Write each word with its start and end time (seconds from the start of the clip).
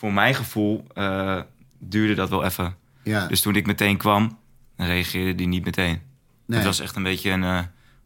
voor 0.00 0.12
mijn 0.12 0.34
gevoel 0.34 0.84
eh, 0.94 1.40
duurde 1.78 2.14
dat 2.14 2.28
wel 2.28 2.44
even. 2.44 2.74
Ja. 3.02 3.26
Dus 3.26 3.40
toen 3.40 3.54
ik 3.56 3.66
meteen 3.66 3.96
kwam, 3.96 4.38
reageerde 4.76 5.34
die 5.34 5.46
niet 5.46 5.64
meteen. 5.64 6.00
Nee. 6.46 6.58
Het 6.58 6.66
was 6.66 6.80
echt 6.80 6.96
een 6.96 7.02
beetje 7.02 7.30
een, 7.30 7.42
eh, 7.42 7.58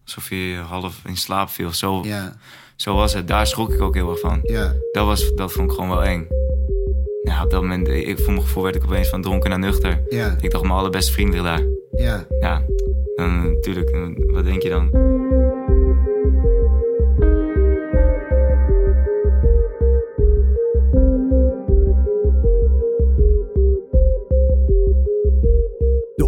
alsof 0.04 0.28
je 0.30 0.62
half 0.68 1.00
in 1.04 1.16
slaap 1.16 1.48
viel. 1.48 1.72
Zo, 1.72 2.02
Ja, 2.04 2.36
zo 2.76 2.94
was 2.94 3.12
het. 3.14 3.28
Daar 3.28 3.46
schrok 3.46 3.72
ik 3.72 3.80
ook 3.80 3.94
heel 3.94 4.10
erg 4.10 4.20
van. 4.20 4.40
ja. 4.42 4.72
Dat, 4.92 5.06
was, 5.06 5.34
dat 5.34 5.52
vond 5.52 5.70
ik 5.70 5.74
gewoon 5.76 5.90
wel 5.90 6.04
eng. 6.04 6.26
Ja, 7.22 7.44
op 7.44 7.50
dat 7.50 7.60
moment, 7.62 7.88
ik, 7.88 8.18
voor 8.18 8.32
mijn 8.32 8.44
gevoel 8.46 8.62
werd 8.62 8.74
ik 8.74 8.84
opeens 8.84 9.08
van 9.08 9.22
dronken 9.22 9.50
naar 9.50 9.58
nuchter. 9.58 10.02
Ja, 10.08 10.36
Ik 10.40 10.50
dacht, 10.50 10.64
mijn 10.64 10.76
allerbeste 10.78 11.12
vriend 11.12 11.32
ligt 11.32 11.44
daar. 11.44 11.62
ja. 11.96 12.26
Ja, 12.40 12.62
dan 13.16 13.52
natuurlijk, 13.52 13.92
dan- 13.92 14.24
wat 14.32 14.44
denk 14.44 14.62
je 14.62 14.68
dan? 14.68 14.90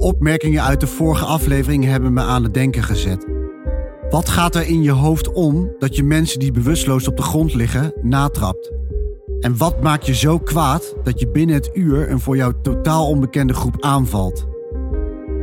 Opmerkingen 0.06 0.62
uit 0.62 0.80
de 0.80 0.86
vorige 0.86 1.24
aflevering 1.24 1.84
hebben 1.84 2.12
me 2.12 2.20
aan 2.20 2.42
het 2.42 2.54
denken 2.54 2.82
gezet. 2.82 3.26
Wat 4.10 4.28
gaat 4.28 4.54
er 4.54 4.66
in 4.66 4.82
je 4.82 4.90
hoofd 4.90 5.32
om 5.32 5.74
dat 5.78 5.96
je 5.96 6.02
mensen 6.02 6.38
die 6.38 6.52
bewusteloos 6.52 7.08
op 7.08 7.16
de 7.16 7.22
grond 7.22 7.54
liggen 7.54 7.92
natrapt? 8.02 8.72
En 9.40 9.56
wat 9.56 9.82
maakt 9.82 10.06
je 10.06 10.14
zo 10.14 10.38
kwaad 10.38 10.94
dat 11.02 11.20
je 11.20 11.30
binnen 11.30 11.54
het 11.54 11.70
uur 11.72 12.10
een 12.10 12.20
voor 12.20 12.36
jou 12.36 12.52
totaal 12.62 13.08
onbekende 13.08 13.54
groep 13.54 13.76
aanvalt? 13.80 14.46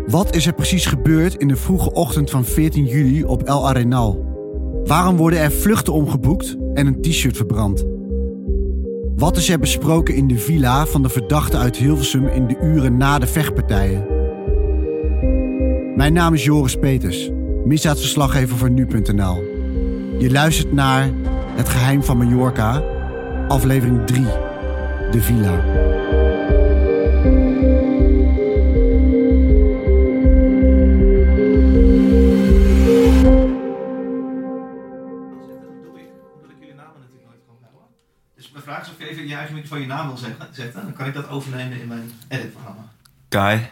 Wat 0.08 0.36
is 0.36 0.48
er 0.48 0.54
precies 0.54 0.86
gebeurd 0.86 1.36
in 1.36 1.48
de 1.48 1.56
vroege 1.56 1.92
ochtend 1.94 2.30
van 2.30 2.46
14 2.46 2.86
juli 2.86 3.24
op 3.24 3.44
El 3.44 3.68
Arenal? 3.68 4.26
Waarom 4.84 5.18
worden 5.18 5.40
er 5.40 5.52
vluchten 5.52 5.94
omgeboekt 5.94 6.58
en 6.74 6.88
een 6.88 7.02
t-shirt 7.02 7.38
verbrand? 7.38 7.86
Wat 9.16 9.38
is 9.38 9.50
er 9.50 9.60
besproken 9.60 10.16
in 10.16 10.28
de 10.28 10.38
villa 10.38 10.86
van 10.86 11.04
de 11.04 11.10
verdachte 11.10 11.58
uit 11.58 11.78
Hilversum 11.78 12.28
in 12.28 12.48
de 12.48 12.58
uren 12.62 12.98
na 12.98 13.20
de 13.20 13.28
vechtpartijen? 13.28 14.23
Mijn 16.04 16.16
naam 16.16 16.34
is 16.34 16.44
Joris 16.44 16.76
Peters, 16.76 17.30
misdaadverslaggever 17.66 18.58
voor 18.58 18.70
nu.nl. 18.70 19.36
Je 20.20 20.32
luistert 20.32 20.72
naar 20.72 21.10
Het 21.56 21.70
Geheim 21.70 22.04
van 22.04 22.18
Mallorca, 22.18 22.84
aflevering 23.48 24.06
3, 24.06 24.24
De 25.12 25.22
Villa. 25.22 25.62
Dus 38.36 38.52
mijn 38.52 38.64
vraag 38.64 38.82
is 38.82 38.90
of 38.90 38.96
je 38.98 39.10
even 39.10 39.28
je 39.28 39.36
eigen 39.36 39.54
microfoon 39.54 39.82
je 39.82 39.88
naam 39.88 40.08
wil 40.08 40.18
zeggen, 40.18 40.48
zetten. 40.52 40.82
Dan 40.82 40.94
kan 40.94 41.08
ik 41.08 41.14
dat 41.14 41.30
overnemen 41.30 41.82
in 41.82 41.88
mijn 41.88 42.12
editprogramma. 42.28 42.92
Kai, 43.30 43.70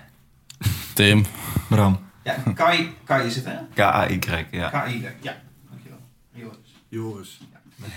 Tim. 0.94 1.26
Bram. 1.70 2.11
Ja, 2.24 2.34
Kai, 2.54 2.94
Kai 3.04 3.28
is 3.28 3.36
het 3.36 3.46
hè? 3.46 3.56
K-A-Y, 3.74 4.46
ja. 4.52 4.70
K-I, 4.70 5.06
ja. 5.22 5.42
Dankjewel. 5.70 6.00
Joris. 6.32 6.58
Joris. 6.88 7.42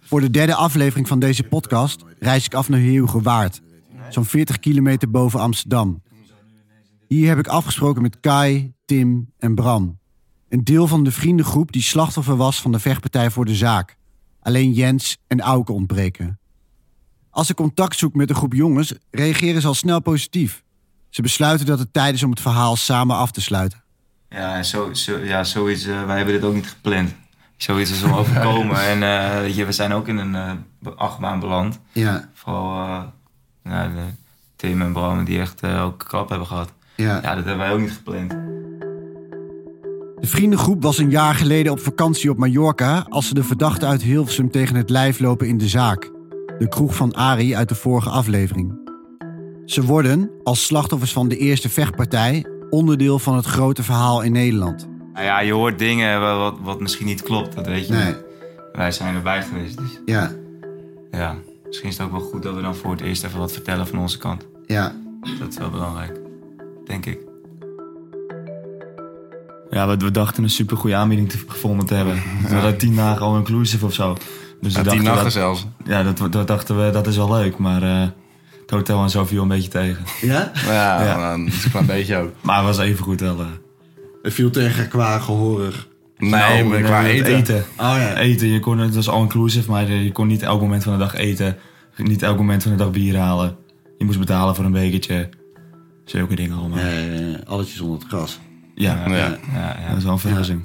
Voor 0.00 0.20
de 0.20 0.30
derde 0.30 0.54
aflevering 0.54 1.08
van 1.08 1.18
deze 1.18 1.42
podcast 1.42 2.04
reis 2.18 2.44
ik 2.44 2.54
af 2.54 2.68
naar 2.68 2.80
Heerhugowaard, 2.80 3.60
zo'n 4.08 4.24
40 4.24 4.58
kilometer 4.58 5.10
boven 5.10 5.40
Amsterdam. 5.40 6.02
Hier 7.06 7.28
heb 7.28 7.38
ik 7.38 7.46
afgesproken 7.46 8.02
met 8.02 8.20
Kai, 8.20 8.72
Tim 8.84 9.32
en 9.38 9.54
Bram. 9.54 9.98
Een 10.48 10.64
deel 10.64 10.86
van 10.86 11.04
de 11.04 11.12
vriendengroep 11.12 11.72
die 11.72 11.82
slachtoffer 11.82 12.36
was 12.36 12.60
van 12.60 12.72
de 12.72 12.78
vechtpartij 12.78 13.30
voor 13.30 13.44
de 13.44 13.54
zaak. 13.54 13.96
Alleen 14.40 14.72
Jens 14.72 15.18
en 15.26 15.40
Auke 15.40 15.72
ontbreken. 15.72 16.38
Als 17.30 17.50
ik 17.50 17.56
contact 17.56 17.96
zoek 17.96 18.14
met 18.14 18.30
een 18.30 18.36
groep 18.36 18.52
jongens, 18.52 18.92
reageren 19.10 19.60
ze 19.60 19.66
al 19.66 19.74
snel 19.74 20.00
positief. 20.00 20.62
Ze 21.10 21.22
besluiten 21.22 21.66
dat 21.66 21.78
het 21.78 21.92
tijd 21.92 22.14
is 22.14 22.22
om 22.22 22.30
het 22.30 22.40
verhaal 22.40 22.76
samen 22.76 23.16
af 23.16 23.30
te 23.30 23.40
sluiten. 23.40 23.82
Ja, 24.28 24.56
en 24.56 24.64
zo, 24.64 24.92
zo, 24.94 25.18
ja 25.18 25.44
zoiets, 25.44 25.84
eh, 25.86 26.04
wij 26.04 26.16
hebben 26.16 26.34
dit 26.34 26.44
ook 26.44 26.54
niet 26.54 26.68
gepland. 26.68 27.14
Zoiets 27.56 27.90
is 27.90 28.02
om 28.02 28.12
overkomen. 28.20 28.80
en 28.88 29.02
eh, 29.02 29.38
weet 29.40 29.54
je, 29.54 29.64
we 29.64 29.72
zijn 29.72 29.92
ook 29.92 30.08
in 30.08 30.16
een 30.16 30.34
eh, 30.34 30.92
achtbaan 30.96 31.40
beland. 31.40 31.80
Ja, 31.92 32.28
Vooral 32.34 32.74
nou, 33.62 33.94
de 33.94 34.00
Tim 34.56 34.82
en 34.82 34.92
Bram 34.92 35.24
die 35.24 35.40
echt 35.40 35.64
ook 35.64 36.04
klap 36.08 36.28
hebben 36.28 36.46
gehad. 36.46 36.72
ja. 36.96 37.14
Ja, 37.22 37.34
dat 37.34 37.44
hebben 37.44 37.56
wij 37.58 37.72
ook 37.72 37.80
niet 37.80 37.92
gepland. 37.92 38.30
De 40.20 40.26
vriendengroep 40.26 40.82
was 40.82 40.98
een 40.98 41.10
jaar 41.10 41.34
geleden 41.34 41.72
op 41.72 41.80
vakantie 41.80 42.30
op 42.30 42.36
Mallorca 42.38 43.06
als 43.08 43.28
ze 43.28 43.34
de 43.34 43.44
verdachte 43.44 43.86
uit 43.86 44.02
Hilversum 44.02 44.50
tegen 44.50 44.76
het 44.76 44.90
lijf 44.90 45.18
lopen 45.18 45.48
in 45.48 45.58
de 45.58 45.68
zaak. 45.68 46.10
De 46.58 46.68
kroeg 46.68 46.94
van 46.94 47.14
Ari 47.14 47.54
uit 47.56 47.68
de 47.68 47.74
vorige 47.74 48.10
aflevering. 48.10 48.79
Ze 49.70 49.82
worden, 49.84 50.30
als 50.44 50.64
slachtoffers 50.64 51.12
van 51.12 51.28
de 51.28 51.36
eerste 51.36 51.68
vechtpartij, 51.68 52.46
onderdeel 52.70 53.18
van 53.18 53.36
het 53.36 53.44
grote 53.46 53.82
verhaal 53.82 54.22
in 54.22 54.32
Nederland. 54.32 54.88
Nou 55.12 55.24
ja, 55.24 55.40
je 55.40 55.52
hoort 55.52 55.78
dingen 55.78 56.20
wat, 56.20 56.56
wat, 56.62 56.80
misschien 56.80 57.06
niet 57.06 57.22
klopt, 57.22 57.54
dat 57.54 57.66
weet 57.66 57.86
je 57.86 57.92
Nee. 57.92 58.04
niet. 58.06 58.16
Wij 58.72 58.92
zijn 58.92 59.14
erbij 59.14 59.42
geweest, 59.42 59.78
dus 59.78 60.00
Ja, 60.04 60.32
ja. 61.10 61.34
Misschien 61.66 61.88
is 61.88 61.96
het 61.98 62.06
ook 62.06 62.12
wel 62.12 62.20
goed 62.20 62.42
dat 62.42 62.54
we 62.54 62.60
dan 62.62 62.74
voor 62.74 62.90
het 62.90 63.00
eerst 63.00 63.24
even 63.24 63.38
wat 63.38 63.52
vertellen 63.52 63.86
van 63.86 63.98
onze 63.98 64.18
kant. 64.18 64.46
ja, 64.66 64.92
Dat 65.38 65.48
is 65.48 65.58
wel 65.58 65.70
belangrijk, 65.70 66.20
denk 66.86 67.06
ik. 67.06 67.18
Ja, 69.70 69.88
we, 69.88 69.96
we 69.96 70.10
dachten 70.10 70.42
een 70.42 70.50
super 70.50 70.76
goede 70.76 70.96
aanbieding 70.96 71.30
te, 71.30 71.38
gevonden 71.46 71.86
te 71.86 71.94
hebben. 71.94 72.14
We 72.48 72.54
hadden 72.54 72.78
tien 72.78 72.96
dagen 72.96 73.22
al 73.26 73.36
inclusive 73.36 73.84
of 73.86 73.92
zo. 73.94 74.16
Dus 74.60 74.74
Ja, 74.74 74.82
tien 74.82 75.04
dachten 75.04 75.22
dat, 75.24 75.32
zelfs. 75.32 75.66
Ja, 75.84 76.02
dat, 76.02 76.32
dat 76.32 76.46
dachten 76.46 76.84
we, 76.84 76.90
dat 76.90 77.06
is 77.06 77.16
wel 77.16 77.30
leuk. 77.32 77.58
Maar 77.58 77.82
eh, 77.82 78.08
het 78.70 78.78
hotel 78.78 79.02
en 79.02 79.10
zo 79.10 79.24
viel 79.24 79.42
een 79.42 79.48
beetje 79.48 79.68
tegen. 79.70 80.04
ja. 80.20 80.52
Ja, 80.66 81.04
Ja. 81.04 81.16
maar 81.16 81.38
dat 81.38 81.46
is 81.46 81.64
een 81.64 81.70
klein 81.70 81.86
beetje 81.86 82.16
ook. 82.16 82.30
Maar 82.40 82.56
het 82.56 82.64
was 82.66 82.78
even 82.78 83.04
goed 83.04 83.20
wel. 83.20 83.40
eh, 83.40 83.46
Het 84.22 84.32
viel 84.34 84.50
tegen 84.50 84.88
qua 84.88 85.18
gehoorig. 85.18 85.88
Nee, 86.18 86.30
nou, 86.30 86.64
maar 86.64 86.80
qua 86.80 87.02
het 87.02 87.26
eten. 87.26 87.56
Oh 87.76 87.94
ja. 87.96 88.16
Eten, 88.16 88.48
je 88.48 88.60
kon, 88.60 88.78
het 88.78 88.94
was 88.94 89.08
all 89.08 89.20
inclusive, 89.20 89.70
maar 89.70 89.90
je 89.90 90.12
kon 90.12 90.26
niet 90.26 90.42
elk 90.42 90.60
moment 90.60 90.82
van 90.82 90.92
de 90.92 90.98
dag 90.98 91.14
eten. 91.14 91.56
Niet 91.96 92.22
elk 92.22 92.36
moment 92.36 92.62
van 92.62 92.70
de 92.72 92.78
dag 92.78 92.90
bier 92.90 93.16
halen. 93.16 93.56
Je 93.98 94.04
moest 94.04 94.18
betalen 94.18 94.54
voor 94.54 94.64
een 94.64 94.72
bekertje. 94.72 95.28
Zulke 96.04 96.34
dingen 96.34 96.56
allemaal. 96.58 96.78
Ja, 96.78 96.84
Eh, 96.86 97.46
alletjes 97.46 97.80
onder 97.80 97.98
het 97.98 98.08
gras. 98.08 98.40
ja, 98.74 99.02
Ja. 99.08 99.16
Ja, 99.16 99.38
ja. 99.52 99.88
dat 99.88 99.96
is 99.96 100.02
wel 100.04 100.12
een 100.12 100.18
verrassing. 100.18 100.64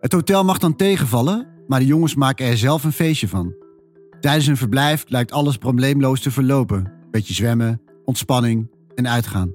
Het 0.00 0.12
hotel 0.12 0.44
mag 0.44 0.58
dan 0.58 0.76
tegenvallen, 0.76 1.46
maar 1.66 1.78
de 1.80 1.86
jongens 1.86 2.14
maken 2.14 2.46
er 2.46 2.56
zelf 2.58 2.84
een 2.84 2.92
feestje 2.92 3.28
van. 3.28 3.54
Tijdens 4.26 4.46
hun 4.46 4.56
verblijf 4.56 5.04
lijkt 5.08 5.32
alles 5.32 5.56
probleemloos 5.56 6.20
te 6.20 6.30
verlopen. 6.30 6.92
Beetje 7.10 7.34
zwemmen, 7.34 7.80
ontspanning 8.04 8.70
en 8.94 9.08
uitgaan. 9.08 9.52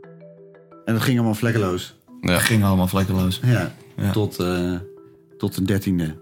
En 0.86 0.94
dat 0.94 1.02
ging 1.02 1.18
allemaal 1.18 1.36
vlekkeloos. 1.36 1.96
Ja. 2.22 2.32
Het 2.32 2.42
ging 2.42 2.64
allemaal 2.64 2.88
vlekkeloos. 2.88 3.40
Ja, 3.44 3.72
Ja. 3.96 4.12
Tot, 4.12 4.40
eh, 4.40 4.76
tot 5.38 5.56
de 5.56 5.64
dertiende. 5.64 6.18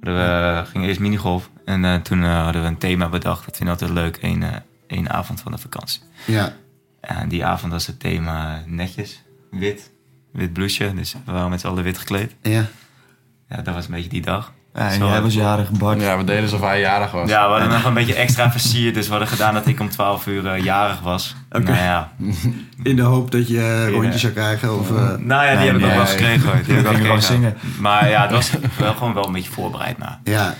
We 0.00 0.62
gingen 0.66 0.88
eerst 0.88 1.00
minigolf 1.00 1.50
en 1.64 1.84
eh, 1.84 1.94
toen 1.94 2.22
eh, 2.22 2.42
hadden 2.42 2.62
we 2.62 2.68
een 2.68 2.78
thema 2.78 3.08
bedacht. 3.08 3.44
Dat 3.44 3.56
vind 3.56 3.68
ik 3.68 3.80
altijd 3.80 3.90
leuk, 3.90 4.16
één, 4.16 4.42
eh, 4.42 4.56
één 4.86 5.10
avond 5.10 5.40
van 5.40 5.52
de 5.52 5.58
vakantie. 5.58 6.00
Ja, 6.26 6.56
En 7.00 7.28
die 7.28 7.44
avond 7.44 7.72
was 7.72 7.86
het 7.86 8.00
thema 8.00 8.62
netjes, 8.66 9.22
wit, 9.50 9.90
wit 10.32 10.52
blouseje. 10.52 10.94
Dus 10.94 11.16
we 11.24 11.32
waren 11.32 11.50
met 11.50 11.60
z'n 11.60 11.66
allen 11.66 11.84
wit 11.84 11.98
gekleed. 11.98 12.34
ja. 12.42 12.66
Ja, 13.48 13.62
dat 13.62 13.74
was 13.74 13.86
een 13.86 13.94
beetje 13.94 14.10
die 14.10 14.22
dag. 14.22 14.52
Ja, 14.76 14.90
en 14.90 15.06
jij 15.06 15.22
was 15.22 15.34
jarig, 15.34 15.70
Bart. 15.70 16.00
Ja, 16.00 16.16
we 16.16 16.24
deden 16.24 16.42
alsof 16.42 16.60
hij 16.60 16.80
jarig 16.80 17.10
was. 17.10 17.28
Ja, 17.28 17.44
we 17.46 17.50
hadden 17.52 17.68
nog 17.70 17.84
een 17.84 17.94
beetje 17.94 18.14
extra 18.14 18.50
versierd. 18.50 18.94
Dus 18.94 19.04
we 19.04 19.10
hadden 19.10 19.28
gedaan 19.28 19.54
dat 19.54 19.66
ik 19.66 19.80
om 19.80 19.88
12 19.90 20.26
uur 20.26 20.46
eh, 20.46 20.64
jarig 20.64 21.00
was. 21.00 21.34
Oké. 21.50 21.64
Nou 21.64 21.76
ja, 21.76 22.12
In 22.82 22.96
de 22.96 23.02
hoop 23.02 23.30
dat 23.30 23.48
je 23.48 23.60
eh, 23.86 23.92
rondjes 23.92 24.12
Ja. 24.14 24.18
zou 24.20 24.32
krijgen. 24.32 24.78
Of, 24.78 24.90
eh, 24.90 24.96
nou 25.18 25.44
ja 25.44 25.50
die 25.50 25.58
Nee, 25.58 25.66
heb 25.66 25.76
ik 25.76 25.82
ook 25.82 25.88
nee. 25.88 25.90
wel 25.90 26.00
eens 26.00 26.10
gekregen 26.10 26.46
hoor. 26.48 26.62
Die 26.64 26.74
heb 26.74 26.90
ik 26.90 26.96
gewoon 26.96 27.22
gekregen. 27.22 27.56
Maar 27.80 28.08
ja, 28.08 28.22
het 28.22 28.30
was 28.30 28.50
wel 28.78 28.94
gewoon 28.94 29.14
wel 29.14 29.26
een 29.26 29.32
beetje 29.32 29.50
voorbereid. 29.52 29.98
Maar 29.98 30.18
ja, 30.24 30.54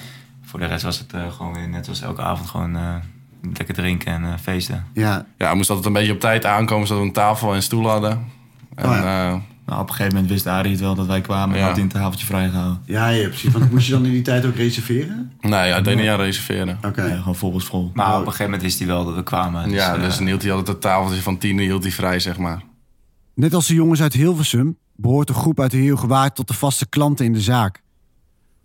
voor 0.44 0.60
de 0.60 0.66
rest 0.66 0.84
was 0.84 0.98
het 0.98 1.12
eh, 1.12 1.20
gewoon 1.36 1.54
weer 1.54 1.68
net 1.68 1.84
zoals 1.84 2.02
elke 2.02 2.22
avond 2.22 2.48
gewoon 2.50 2.76
eh, 2.76 2.82
lekker 3.56 3.74
drinken 3.74 4.12
en 4.12 4.24
eh, 4.24 4.30
feesten. 4.42 4.84
ja. 4.92 5.24
Ja, 5.38 5.50
we 5.50 5.56
moesten 5.56 5.74
altijd 5.74 5.94
een 5.94 6.00
beetje 6.00 6.14
op 6.14 6.20
tijd 6.20 6.44
aankomen, 6.44 6.86
zodat 6.86 7.02
we 7.02 7.08
een 7.08 7.14
tafel 7.14 7.54
en 7.54 7.62
stoel 7.62 7.88
hadden. 7.88 8.24
En, 8.74 8.86
Oh 8.88 8.96
eh, 8.98 9.34
Nou, 9.66 9.80
op 9.80 9.88
een 9.88 9.94
gegeven 9.94 10.14
moment 10.14 10.32
wist 10.32 10.46
Arie 10.46 10.70
het 10.70 10.80
wel 10.80 10.94
dat 10.94 11.06
wij 11.06 11.20
kwamen 11.20 11.54
en 11.54 11.60
Ja. 11.60 11.66
had 11.66 11.74
hij 11.74 11.84
een 11.84 11.90
tafeltje 11.90 12.26
vrijgehouden. 12.26 12.82
Ja, 12.84 13.08
ja, 13.08 13.28
precies. 13.28 13.52
Want 13.52 13.70
moest 13.72 13.86
je 13.86 13.92
dan 13.92 14.04
in 14.04 14.10
die 14.10 14.22
tijd 14.22 14.44
ook 14.46 14.54
reserveren? 14.54 15.32
nee, 15.40 15.68
ja, 15.68 15.76
ik 15.76 15.84
deed 15.84 15.96
niet 15.96 16.08
aan 16.08 16.18
reserveren. 16.20 16.78
Oké. 16.84 17.04
Ja, 17.04 17.16
gewoon 17.16 17.36
volgens 17.36 17.64
school. 17.64 17.90
Maar 17.94 18.12
op 18.12 18.18
een 18.20 18.24
gegeven 18.24 18.44
moment 18.44 18.62
wist 18.62 18.78
hij 18.78 18.86
wel 18.88 19.04
dat 19.04 19.14
we 19.14 19.22
kwamen. 19.22 19.64
Dus, 19.68 19.72
ja, 19.72 19.98
dus 19.98 20.16
dan 20.16 20.26
hield 20.26 20.42
hij 20.42 20.50
altijd 20.50 20.68
het 20.68 20.80
tafeltje 20.80 21.22
van 21.22 21.38
tien 21.38 21.58
hield 21.58 21.82
hij 21.82 21.92
vrij, 21.92 22.18
zeg 22.20 22.38
maar. 22.38 22.62
Net 23.34 23.54
als 23.54 23.66
de 23.66 23.74
jongens 23.74 24.02
uit 24.02 24.12
Hilversum 24.12 24.76
behoort 24.96 25.26
de 25.26 25.34
groep 25.34 25.60
uit 25.60 25.70
de 25.70 25.76
Heelgewaard 25.76 26.34
tot 26.34 26.48
de 26.48 26.54
vaste 26.54 26.86
klanten 26.88 27.24
in 27.24 27.32
de 27.32 27.40
zaak. 27.40 27.82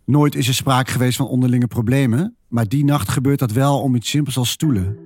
Nooit 0.06 0.36
is 0.36 0.48
er 0.48 0.54
sprake 0.54 0.92
geweest 0.92 1.18
van 1.18 1.28
onderlinge 1.28 1.68
problemen, 1.68 2.36
maar 2.48 2.68
die 2.68 2.86
nacht 2.86 3.10
gebeurt 3.10 3.40
dat 3.40 3.52
wel 3.52 3.82
om 3.82 3.96
iets 3.96 4.10
simpels 4.10 4.38
als 4.38 4.50
stoelen. 4.50 4.98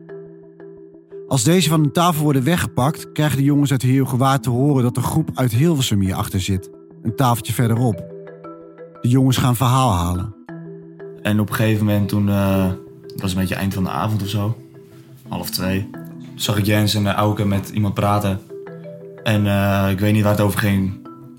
Als 1.28 1.44
deze 1.44 1.70
van 1.70 1.84
de 1.84 1.92
tafel 1.92 2.24
worden 2.24 2.44
weggepakt, 2.44 3.12
krijgen 3.12 3.38
de 3.38 3.44
jongens 3.44 3.72
uit 3.72 3.82
Heelgewaard 3.82 4.44
te 4.44 4.50
horen 4.50 4.84
dat 4.84 4.96
de 4.96 5.02
groep 5.02 5.30
uit 5.34 5.52
Hilversum 5.52 6.00
hierachter 6.00 6.42
zit, 6.42 6.70
een 7.04 7.16
tafeltje 7.16 7.54
verderop. 7.54 8.04
De 9.02 9.08
jongens 9.08 9.38
gaan 9.38 9.56
verhaal 9.56 9.92
halen. 9.94 10.36
En 11.22 11.40
op 11.40 11.50
een 11.50 11.56
gegeven 11.56 11.86
moment 11.86 12.10
toen, 12.10 12.30
eh, 12.30 12.72
Het 13.12 13.22
was 13.22 13.32
een 13.34 13.40
beetje 13.40 13.56
eind 13.56 13.74
van 13.74 13.84
de 13.84 13.90
avond 13.90 14.22
of 14.22 14.28
zo. 14.28 14.58
Half 15.28 15.50
twee. 15.50 15.90
Zag 16.36 16.58
ik 16.58 16.66
Jens 16.66 16.94
en 16.94 17.04
uh, 17.04 17.12
Auke 17.14 17.46
met 17.46 17.70
iemand 17.70 17.94
praten. 17.94 18.40
En 19.24 19.48
eh, 19.48 19.92
ik 19.92 20.00
weet 20.00 20.14
niet 20.14 20.24
waar 20.24 20.32
het 20.32 20.42
over 20.42 20.60
ging. 20.60 20.94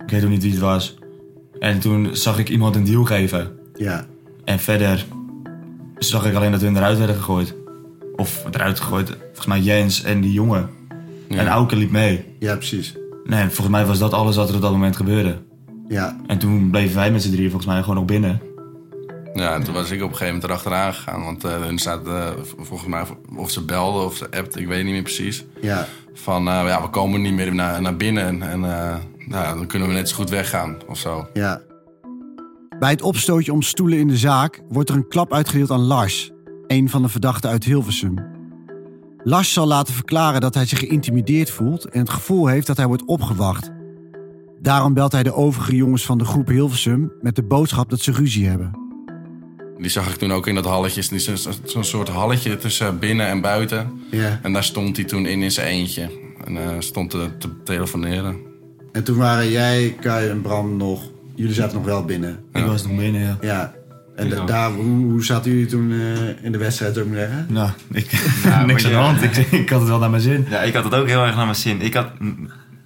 Ik 0.05 0.11
weet 0.11 0.25
ook 0.25 0.31
niet 0.31 0.43
wie 0.43 0.53
het 0.53 0.61
was. 0.61 0.97
En 1.59 1.81
toen 1.81 2.09
zag 2.12 2.39
ik 2.39 2.49
iemand 2.49 2.77
een 2.77 2.85
deal 2.85 3.05
geven. 3.05 3.59
Ja. 3.75 4.06
En 4.44 4.59
verder 4.59 5.06
zag 5.99 6.27
ik 6.27 6.35
alleen 6.35 6.50
dat 6.50 6.61
hun 6.61 6.77
eruit 6.77 6.99
werden 6.99 7.17
gegooid. 7.17 7.55
Of 8.17 8.45
eruit 8.51 8.81
gegooid. 8.81 9.09
Volgens 9.09 9.47
mij 9.47 9.61
Jens 9.61 10.03
en 10.03 10.21
die 10.21 10.33
jongen. 10.33 10.71
Ja. 11.29 11.37
En 11.37 11.47
Auke 11.47 11.77
liep 11.77 11.91
mee. 11.91 12.25
Ja, 12.39 12.57
precies. 12.57 12.97
Nee, 13.25 13.45
volgens 13.45 13.69
mij 13.69 13.87
was 13.87 13.99
dat 13.99 14.13
alles 14.13 14.37
wat 14.37 14.49
er 14.49 14.55
op 14.55 14.61
dat 14.61 14.73
moment 14.73 14.97
gebeurde. 14.97 15.39
Ja. 15.89 16.17
En 16.27 16.39
toen 16.39 16.71
bleven 16.71 16.97
wij 16.97 17.11
met 17.11 17.23
z'n 17.23 17.31
drieën 17.31 17.51
volgens 17.51 17.73
mij 17.73 17.81
gewoon 17.81 17.97
nog 17.97 18.05
binnen. 18.05 18.41
Ja, 19.35 19.55
en 19.55 19.63
toen 19.63 19.75
was 19.75 19.91
ik 19.91 20.03
op 20.03 20.11
een 20.11 20.17
gegeven 20.17 20.35
moment 20.35 20.45
erachteraan 20.45 20.95
gegaan. 20.95 21.25
Want 21.25 21.45
eh 21.45 21.63
hun 21.63 21.79
staat 21.79 22.07
eh, 22.07 22.29
volgens 22.57 22.89
mij, 22.89 23.03
of 23.37 23.51
ze 23.51 23.65
belden 23.65 24.05
of 24.05 24.17
ze 24.17 24.31
appte, 24.31 24.61
ik 24.61 24.67
weet 24.67 24.85
niet 24.85 24.93
meer 24.93 25.03
precies. 25.03 25.45
Ja. 25.61 25.87
Van, 26.15 26.49
eh, 26.49 26.65
ja, 26.67 26.83
we 26.83 26.89
komen 26.89 27.23
niet 27.23 27.33
meer 27.33 27.55
naar, 27.55 27.81
naar 27.81 27.97
binnen. 27.97 28.43
En 28.43 28.65
eh, 28.65 28.95
nou, 29.27 29.57
dan 29.57 29.67
kunnen 29.67 29.89
we 29.89 29.95
net 29.95 30.09
zo 30.09 30.17
goed 30.17 30.31
weggaan 30.31 30.77
of 30.87 30.99
zo. 30.99 31.27
Ja. 31.35 31.61
Bij 32.79 32.91
het 32.91 33.03
opstootje 33.03 33.53
om 33.53 33.63
stoelen 33.63 33.99
in 33.99 34.09
de 34.09 34.17
zaak 34.17 34.63
wordt 34.69 34.89
er 34.91 34.97
een 34.97 35.09
klap 35.09 35.33
uitgedeeld 35.33 35.71
aan 35.71 35.81
Lars, 35.81 36.31
een 36.67 36.89
van 36.91 37.03
de 37.03 37.09
verdachten 37.09 37.51
uit 37.51 37.65
Hilversum. 37.65 38.15
Lars 39.23 39.53
zal 39.53 39.67
laten 39.67 39.95
verklaren 39.95 40.41
dat 40.41 40.55
hij 40.55 40.67
zich 40.67 40.79
geïntimideerd 40.79 41.51
voelt 41.51 41.85
en 41.85 42.01
het 42.01 42.11
gevoel 42.11 42.47
heeft 42.47 42.67
dat 42.67 42.77
hij 42.77 42.87
wordt 42.87 43.05
opgewacht. 43.05 43.71
Daarom 44.63 44.95
belt 44.95 45.13
hij 45.13 45.23
de 45.23 45.35
overige 45.35 45.77
jongens 45.77 46.05
van 46.07 46.19
de 46.19 46.25
groep 46.25 46.49
Hilversum 46.49 47.13
met 47.21 47.37
de 47.37 47.43
boodschap 47.43 47.91
dat 47.91 48.01
ze 48.01 48.13
ruzie 48.13 48.47
hebben. 48.49 48.71
Die 49.79 49.91
zag 49.91 50.09
ik 50.11 50.17
toen 50.17 50.33
ook 50.33 50.47
in 50.47 50.55
dat 50.55 50.65
halletje. 50.65 51.01
Het 51.03 51.13
is 51.13 51.27
een- 51.27 51.53
Zo'n 51.65 51.85
soort 51.85 52.09
halletje 52.09 52.57
tussen 52.57 52.99
binnen 52.99 53.27
en 53.27 53.41
buiten. 53.41 53.91
Ja. 54.11 54.39
En 54.43 54.53
daar 54.53 54.65
stond 54.65 54.97
hij 54.97 55.05
toen 55.07 55.27
in 55.27 55.43
in 55.43 55.51
zijn 55.53 55.67
eentje. 55.67 56.11
En 56.45 56.57
eh, 56.57 56.69
stond 56.79 57.11
te, 57.11 57.29
te 57.39 57.63
telefoneren. 57.65 58.37
En 58.93 59.05
toen 59.05 59.17
waren 59.17 59.51
jij, 59.51 59.97
Kai 60.01 60.29
en 60.29 60.41
Bram 60.41 60.77
nog. 60.77 61.03
Jullie 61.35 61.55
zaten 61.55 61.77
nog 61.77 61.85
wel 61.87 62.05
binnen. 62.05 62.39
Ik 62.53 62.65
was 62.65 62.87
nog 62.87 62.97
binnen, 62.97 63.21
ja. 63.21 63.37
Ja. 63.41 63.75
En 64.17 64.29
da- 64.29 64.41
ook. 64.41 64.49
daar, 64.49 64.71
hoe, 64.71 65.05
hoe 65.11 65.25
zaten 65.25 65.51
jullie 65.51 65.67
toen 65.67 65.93
eh, 65.93 66.45
in 66.45 66.53
de 66.53 66.59
wedstrijd, 66.59 66.95
zou 66.95 67.07
ik 67.07 67.13
maar 67.13 67.21
zeggen? 67.21 67.47
Nou, 67.49 67.71
ik, 67.93 68.23
Nou, 68.45 68.67
niks 68.73 68.85
aan 68.85 68.91
de 68.91 68.97
hand. 68.97 69.23
Ik, 69.23 69.37
ik 69.37 69.69
had 69.71 69.81
het 69.81 69.89
wel 69.89 69.99
naar 69.99 70.11
mijn 70.11 70.23
zin. 70.23 70.47
Ja, 70.51 70.63
ik 70.63 70.75
had 70.75 70.85
het 70.85 70.95
ook 70.95 71.07
heel 71.07 71.25
erg 71.25 71.37
naar 71.37 71.45
mijn 71.45 71.57
zin. 71.57 71.81
Ik 71.81 71.95
had, 71.95 72.09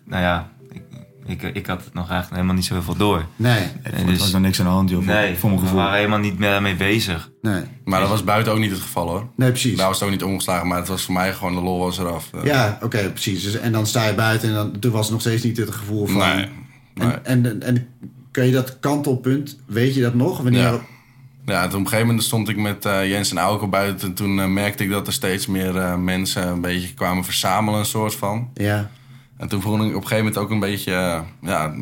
nou 0.06 0.22
ja, 0.22 0.50
ik, 1.26 1.42
ik, 1.42 1.54
ik 1.56 1.66
had 1.66 1.84
het 1.84 1.94
nog 1.94 2.04
eigenlijk 2.04 2.34
helemaal 2.34 2.54
niet 2.54 2.64
zo 2.64 2.74
heel 2.74 2.82
veel 2.82 2.96
door. 2.96 3.24
Nee. 3.36 3.66
Er 3.82 4.06
dus- 4.06 4.18
was 4.18 4.32
nog 4.32 4.40
niks 4.40 4.58
aan 4.60 4.66
de 4.66 4.72
hand, 4.72 4.90
joh. 4.90 5.04
voor- 5.04 5.12
Nee, 5.14 5.36
voor 5.36 5.48
mijn 5.48 5.60
we 5.60 5.66
gevoel. 5.66 5.82
waren 5.84 5.96
helemaal 5.96 6.18
niet 6.18 6.38
meer 6.38 6.62
mee 6.62 6.76
bezig. 6.76 7.30
Nee. 7.42 7.62
Maar 7.84 8.00
dat 8.00 8.08
was 8.08 8.24
buiten 8.24 8.52
ook 8.52 8.58
niet 8.58 8.70
het 8.70 8.80
geval 8.80 9.08
hoor. 9.08 9.28
Nee, 9.36 9.50
precies. 9.50 9.76
Daar 9.76 9.86
was 9.86 9.94
het 9.98 10.04
ook 10.04 10.14
niet 10.14 10.22
omgeslagen. 10.24 10.68
Maar 10.68 10.78
het 10.78 10.88
was 10.88 11.02
voor 11.02 11.14
mij 11.14 11.32
gewoon 11.32 11.54
de 11.54 11.60
lol 11.60 11.78
was 11.78 11.98
eraf. 11.98 12.28
Eh, 12.34 12.44
Ja, 12.44 12.78
oké, 12.82 13.10
precies. 13.10 13.42
Dus, 13.42 13.58
en 13.58 13.72
dan 13.72 13.86
sta 13.86 14.06
je 14.06 14.14
buiten 14.14 14.48
en 14.48 14.54
dan, 14.54 14.78
toen 14.78 14.92
was 14.92 15.02
het 15.02 15.10
nog 15.12 15.20
steeds 15.20 15.42
niet 15.42 15.56
het 15.56 15.70
gevoel 15.70 16.06
van... 16.06 16.18
Nee. 16.34 16.46
nee. 16.94 17.08
En, 17.22 17.46
en, 17.46 17.62
en 17.62 17.86
kun 18.30 18.46
je 18.46 18.52
dat 18.52 18.78
kantelpunt, 18.80 19.58
weet 19.66 19.94
je 19.94 20.00
dat 20.02 20.14
nog? 20.14 20.40
Wanneer... 20.42 20.60
Ja. 20.62 20.80
Ja, 21.46 21.60
toen 21.62 21.68
op 21.68 21.74
een 21.78 21.84
gegeven 21.84 22.06
moment 22.06 22.24
stond 22.24 22.48
ik 22.48 22.56
met 22.56 22.84
eh, 22.84 23.08
Jens 23.10 23.30
en 23.30 23.38
Auke 23.38 23.66
buiten. 23.66 24.08
En 24.08 24.14
toen 24.14 24.40
eh, 24.40 24.46
merkte 24.46 24.84
ik 24.84 24.90
dat 24.90 25.06
er 25.06 25.12
steeds 25.12 25.46
meer 25.46 25.76
eh, 25.76 25.96
mensen 25.96 26.46
een 26.48 26.60
beetje 26.60 26.94
kwamen 26.94 27.24
verzamelen, 27.24 27.78
een 27.80 27.86
soort 27.86 28.14
van. 28.14 28.50
Ja. 28.54 28.90
En 29.36 29.48
toen 29.48 29.60
begon 29.60 29.80
ik 29.80 29.86
op 29.88 29.94
een 29.94 30.08
gegeven 30.08 30.16
moment 30.24 30.36
ook 30.38 30.50
een 30.50 30.60
beetje, 30.60 31.22
ja, 31.42 31.74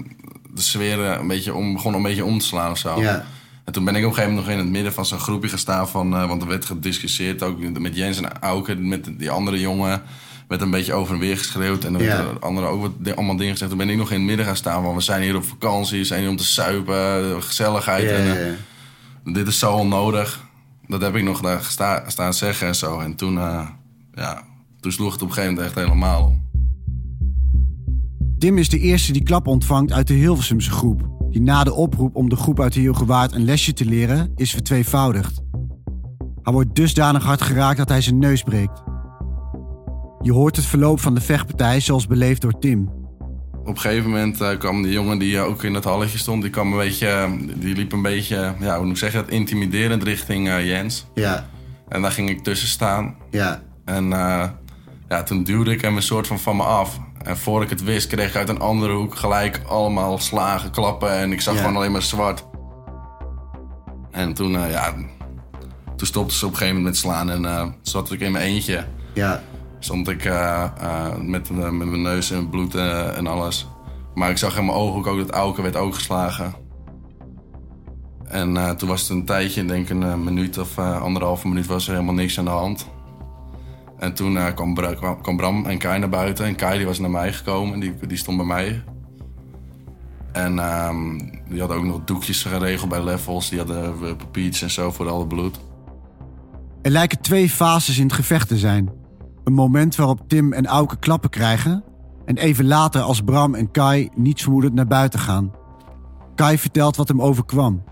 de 0.54 0.60
sfeer 0.62 0.98
een 0.98 1.26
beetje 1.26 1.54
om, 1.54 1.72
begon 1.72 1.94
een 1.94 2.02
beetje 2.02 2.24
om 2.24 2.38
te 2.38 2.44
slaan 2.46 2.70
of 2.70 2.78
zo. 2.78 3.00
Ja. 3.00 3.24
En 3.64 3.72
toen 3.72 3.84
ben 3.84 3.94
ik 3.96 4.02
op 4.02 4.08
een 4.08 4.14
gegeven 4.14 4.34
moment 4.36 4.50
nog 4.52 4.58
in 4.58 4.64
het 4.64 4.74
midden 4.74 4.92
van 4.92 5.06
zo'n 5.06 5.18
groepje 5.18 5.48
gestaan 5.48 5.88
van, 5.88 6.10
want 6.10 6.42
er 6.42 6.48
werd 6.48 6.64
gediscussieerd 6.64 7.42
ook 7.42 7.78
met 7.78 7.96
Jens 7.96 8.18
en 8.18 8.40
Auke, 8.40 8.74
met 8.74 9.08
die 9.18 9.30
andere 9.30 9.60
jongen. 9.60 10.02
werd 10.48 10.60
een 10.62 10.70
beetje 10.70 10.92
over 10.92 11.14
en 11.14 11.20
weer 11.20 11.36
geschreeuwd. 11.38 11.84
En 11.84 11.92
dan 11.92 12.02
Ja. 12.02 12.16
werd 12.16 12.28
er 12.28 12.38
anderen 12.38 12.70
ook 12.70 12.80
wat, 12.80 13.16
allemaal 13.16 13.36
dingen 13.36 13.52
gezegd. 13.52 13.70
Toen 13.70 13.78
ben 13.78 13.90
ik 13.90 13.96
nog 13.96 14.10
in 14.10 14.16
het 14.16 14.26
midden 14.26 14.46
gaan 14.46 14.56
staan 14.56 14.82
van, 14.82 14.94
we 14.94 15.00
zijn 15.00 15.22
hier 15.22 15.36
op 15.36 15.44
vakantie, 15.44 15.98
we 15.98 16.04
zijn 16.04 16.20
hier 16.20 16.28
om 16.30 16.36
te 16.36 16.44
suipen, 16.44 17.42
gezelligheid. 17.42 18.02
Ja, 18.10 18.16
en, 18.16 18.24
ja, 18.26 18.34
ja. 18.34 18.52
Dit 19.24 19.46
is 19.48 19.58
zo 19.58 19.72
onnodig. 19.72 20.46
Dat 20.86 21.00
heb 21.00 21.14
ik 21.14 21.22
nog 21.24 21.40
daar 21.40 21.60
gesta- 21.60 22.04
staan 22.06 22.34
zeggen 22.34 22.66
en 22.66 22.74
zo. 22.74 22.98
En 22.98 23.14
toen, 23.14 23.38
eh, 23.38 23.68
ja, 24.12 24.42
toen 24.80 24.92
sloeg 24.92 25.12
het 25.12 25.22
op 25.22 25.28
een 25.28 25.34
gegeven 25.34 25.54
moment 25.54 25.74
echt 25.76 25.84
helemaal 25.86 26.24
om. 26.26 26.46
Tim 28.38 28.58
is 28.58 28.68
de 28.68 28.78
eerste 28.78 29.12
die 29.12 29.22
klap 29.22 29.46
ontvangt 29.46 29.92
uit 29.92 30.06
de 30.06 30.14
Hilversumse 30.14 30.70
groep. 30.70 31.08
Die 31.30 31.42
na 31.42 31.64
de 31.64 31.74
oproep 31.74 32.16
om 32.16 32.28
de 32.28 32.36
groep 32.36 32.60
uit 32.60 32.72
de 32.72 32.80
Heelgewaard 32.80 33.32
een 33.32 33.44
lesje 33.44 33.72
te 33.72 33.84
leren, 33.84 34.32
is 34.34 34.50
vertweevoudigd. 34.50 35.40
Hij 36.42 36.52
wordt 36.52 36.74
dusdanig 36.74 37.24
hard 37.24 37.42
geraakt 37.42 37.78
dat 37.78 37.88
hij 37.88 38.00
zijn 38.00 38.18
neus 38.18 38.42
breekt. 38.42 38.82
Je 40.20 40.32
hoort 40.32 40.56
het 40.56 40.64
verloop 40.64 41.00
van 41.00 41.14
de 41.14 41.20
vechtpartij 41.20 41.80
zoals 41.80 42.06
beleefd 42.06 42.40
door 42.40 42.58
Tim. 42.58 42.90
Op 43.68 43.74
een 43.74 43.80
gegeven 43.80 44.10
moment 44.10 44.40
eh, 44.40 44.58
kwam 44.58 44.82
die 44.82 44.92
jongen 44.92 45.18
die 45.18 45.40
ook 45.40 45.62
in 45.64 45.74
het 45.74 45.84
halletje 45.84 46.18
stond, 46.18 46.42
die 46.42 46.50
kwam 46.50 46.72
een 46.72 46.78
beetje, 46.78 47.08
eh, 47.08 47.30
die 47.54 47.74
liep 47.76 47.92
een 47.92 48.02
beetje, 48.02 48.54
ja, 48.60 48.74
hoe 48.76 48.82
moet 48.84 48.92
ik 48.92 48.98
zeggen, 48.98 49.20
dat 49.20 49.30
intimiderend 49.30 50.02
richting 50.02 50.48
eh, 50.48 50.66
Jens. 50.66 51.06
Ja, 51.14 51.46
En 51.88 52.02
daar 52.02 52.10
ging 52.12 52.28
ik 52.28 52.42
tussen 52.42 52.68
staan. 52.68 53.14
ja, 53.30 53.62
En 53.84 54.12
eh, 54.12 54.48
ja, 55.08 55.22
toen 55.22 55.42
duwde 55.44 55.70
ik 55.70 55.80
hem 55.80 55.96
een 55.96 56.02
soort 56.02 56.26
van 56.26 56.38
van 56.38 56.56
me 56.56 56.62
af. 56.62 56.98
En 57.24 57.36
voor 57.38 57.62
ik 57.62 57.70
het 57.70 57.82
wist, 57.84 58.06
kreeg 58.08 58.28
ik 58.28 58.36
uit 58.36 58.48
een 58.48 58.60
andere 58.60 58.92
hoek 58.92 59.14
gelijk 59.16 59.60
allemaal 59.66 60.18
slagen, 60.18 60.70
klappen. 60.70 61.10
En 61.18 61.32
ik 61.32 61.40
zag 61.40 61.54
Ja. 61.54 61.60
gewoon 61.60 61.76
alleen 61.76 61.92
maar 61.92 62.02
zwart. 62.02 62.44
En 64.10 64.34
toen, 64.34 64.56
eh, 64.56 64.70
ja, 64.70 64.94
toen 65.96 66.06
stopte 66.06 66.34
ze 66.34 66.44
op 66.46 66.50
een 66.50 66.56
gegeven 66.58 66.76
moment 66.80 66.94
met 66.94 67.02
slaan. 67.12 67.30
En 67.30 67.44
eh, 67.44 67.66
zat 67.82 68.12
ik 68.12 68.20
in 68.20 68.32
mijn 68.32 68.44
eentje. 68.44 68.84
ja, 69.14 69.42
Stond 69.78 70.08
ik 70.08 70.24
eh, 70.24 70.64
eh, 70.80 71.16
met, 71.16 71.50
eh, 71.50 71.56
met 71.56 71.88
mijn 71.88 72.02
neus 72.02 72.30
in 72.30 72.48
bloed 72.48 72.74
en 72.74 73.26
alles. 73.26 73.66
Maar 74.14 74.30
ik 74.30 74.38
zag 74.38 74.58
in 74.58 74.64
mijn 74.64 74.78
ogen 74.78 75.10
ook 75.10 75.18
dat 75.18 75.30
Auke 75.30 75.62
werd 75.62 75.76
ook 75.76 75.94
geslagen. 75.94 76.54
En 78.28 78.76
toen 78.76 78.88
was 78.88 79.00
het 79.00 79.10
een 79.10 79.24
tijdje, 79.24 79.64
denk 79.64 79.88
een 79.88 80.24
minuut 80.24 80.58
of 80.58 80.78
eh, 80.78 81.02
anderhalve 81.02 81.48
minuut, 81.48 81.66
was 81.66 81.86
er 81.86 81.92
helemaal 81.92 82.14
niks 82.14 82.38
aan 82.38 82.44
de 82.44 82.50
hand. 82.50 82.88
En 83.98 84.14
toen 84.14 84.54
kwam, 84.54 84.74
Bra- 84.74 84.94
kwam, 84.94 85.20
kwam 85.22 85.36
Bram 85.36 85.66
en 85.66 85.78
Kai 85.78 85.98
naar 85.98 86.08
buiten. 86.08 86.46
En 86.46 86.54
Kai 86.54 86.76
die 86.76 86.86
was 86.86 86.98
naar 86.98 87.10
mij 87.10 87.32
gekomen, 87.32 87.80
die, 87.80 87.94
die 88.06 88.16
stond 88.16 88.36
bij 88.36 88.46
mij. 88.46 88.82
En 90.32 90.58
ehm, 90.58 91.18
die 91.48 91.60
hadden 91.60 91.76
ook 91.76 91.84
nog 91.84 92.04
doekjes 92.04 92.42
geregeld 92.42 92.88
bij 92.88 93.04
levels. 93.04 93.48
Die 93.48 93.58
hadden 93.58 94.16
papiertjes 94.16 94.62
en 94.62 94.70
zo 94.70 94.90
voor 94.90 95.08
al 95.08 95.18
het 95.18 95.28
bloed. 95.28 95.60
Er 96.82 96.90
lijken 96.90 97.20
twee 97.20 97.50
fases 97.50 97.98
in 97.98 98.04
het 98.04 98.12
gevecht 98.12 98.48
te 98.48 98.56
zijn. 98.56 98.97
Een 99.48 99.54
moment 99.54 99.96
waarop 99.96 100.28
Tim 100.28 100.52
en 100.52 100.66
Auke 100.66 100.96
klappen 100.96 101.30
krijgen... 101.30 101.84
en 102.24 102.36
even 102.36 102.66
later 102.66 103.00
als 103.00 103.20
Bram 103.20 103.54
en 103.54 103.70
Kai 103.70 104.08
niets 104.14 104.42
vermoedend 104.42 104.74
naar 104.74 104.86
buiten 104.86 105.20
gaan. 105.20 105.52
Kai 106.34 106.58
vertelt 106.58 106.96
wat 106.96 107.08
hem 107.08 107.22
overkwam. 107.22 107.84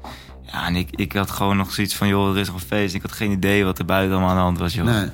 Ja, 0.42 0.66
en 0.66 0.76
ik, 0.76 0.90
ik 0.90 1.12
had 1.12 1.30
gewoon 1.30 1.56
nog 1.56 1.72
zoiets 1.72 1.96
van, 1.96 2.08
joh, 2.08 2.30
er 2.30 2.38
is 2.38 2.46
nog 2.46 2.56
een 2.56 2.66
feest. 2.66 2.94
Ik 2.94 3.02
had 3.02 3.12
geen 3.12 3.30
idee 3.30 3.64
wat 3.64 3.78
er 3.78 3.84
buiten 3.84 4.12
allemaal 4.12 4.30
aan 4.30 4.36
de 4.36 4.42
hand 4.42 4.58
was, 4.58 4.74
joh. 4.74 4.84
Nee. 4.84 5.08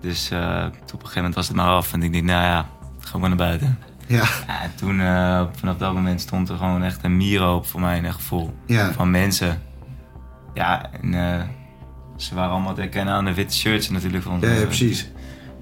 Dus 0.00 0.30
eh, 0.30 0.60
toen 0.60 0.66
op 0.66 0.72
een 0.72 0.98
gegeven 0.98 1.14
moment 1.14 1.34
was 1.34 1.48
het 1.48 1.56
maar 1.56 1.68
af. 1.68 1.92
En 1.92 2.02
ik 2.02 2.12
dacht, 2.12 2.24
nou 2.24 2.42
ja, 2.42 2.68
ga 2.98 3.18
maar 3.18 3.28
naar 3.28 3.38
buiten. 3.38 3.78
Ja, 4.06 4.24
Ja, 4.46 4.62
en 4.62 4.74
toen, 4.74 5.00
eh, 5.00 5.44
vanaf 5.52 5.76
dat 5.76 5.94
moment 5.94 6.20
stond 6.20 6.48
er 6.48 6.56
gewoon 6.56 6.82
echt 6.82 7.04
een 7.04 7.16
mierenhoop 7.16 7.66
voor 7.66 7.80
mij 7.80 7.96
in 7.96 8.04
een 8.04 8.14
gevoel. 8.14 8.54
Ja. 8.66 8.92
Van 8.92 9.10
mensen. 9.10 9.62
Ja, 10.54 10.90
en 11.02 11.14
eh, 11.14 11.42
ze 12.16 12.34
waren 12.34 12.50
allemaal 12.50 12.74
te 12.74 12.80
herkennen 12.80 13.14
aan 13.14 13.24
de 13.24 13.34
witte 13.34 13.56
shirts 13.56 13.90
natuurlijk. 13.90 14.22
Van, 14.22 14.38
ja, 14.40 14.52
ja, 14.52 14.64
precies. 14.64 15.10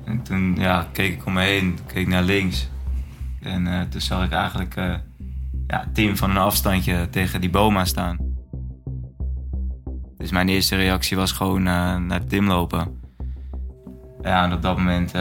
En 0.05 0.23
toen 0.23 0.57
ja, 0.59 0.89
keek 0.93 1.13
ik 1.13 1.27
om 1.27 1.33
me 1.33 1.43
heen, 1.43 1.79
keek 1.87 2.07
naar 2.07 2.23
links. 2.23 2.69
En 3.45 3.67
eh, 3.67 3.81
toen 3.81 4.01
zag 4.01 4.25
ik 4.25 4.33
eigenlijk 4.33 4.77
eh, 4.77 4.95
ja, 5.67 5.85
Tim 5.93 6.17
van 6.17 6.31
een 6.31 6.37
afstandje 6.37 7.09
tegen 7.11 7.41
die 7.41 7.51
boom 7.51 7.79
aan 7.79 7.87
staan. 7.87 8.19
Dus 10.17 10.31
mijn 10.31 10.49
eerste 10.49 10.77
reactie 10.77 11.17
was 11.17 11.33
gewoon 11.33 11.67
eh, 11.67 11.97
naar 11.97 12.25
Tim 12.27 12.47
lopen. 12.47 13.03
Ja, 14.23 14.45
en 14.45 14.53
op 14.53 14.63
dat 14.63 14.77
moment 14.77 15.15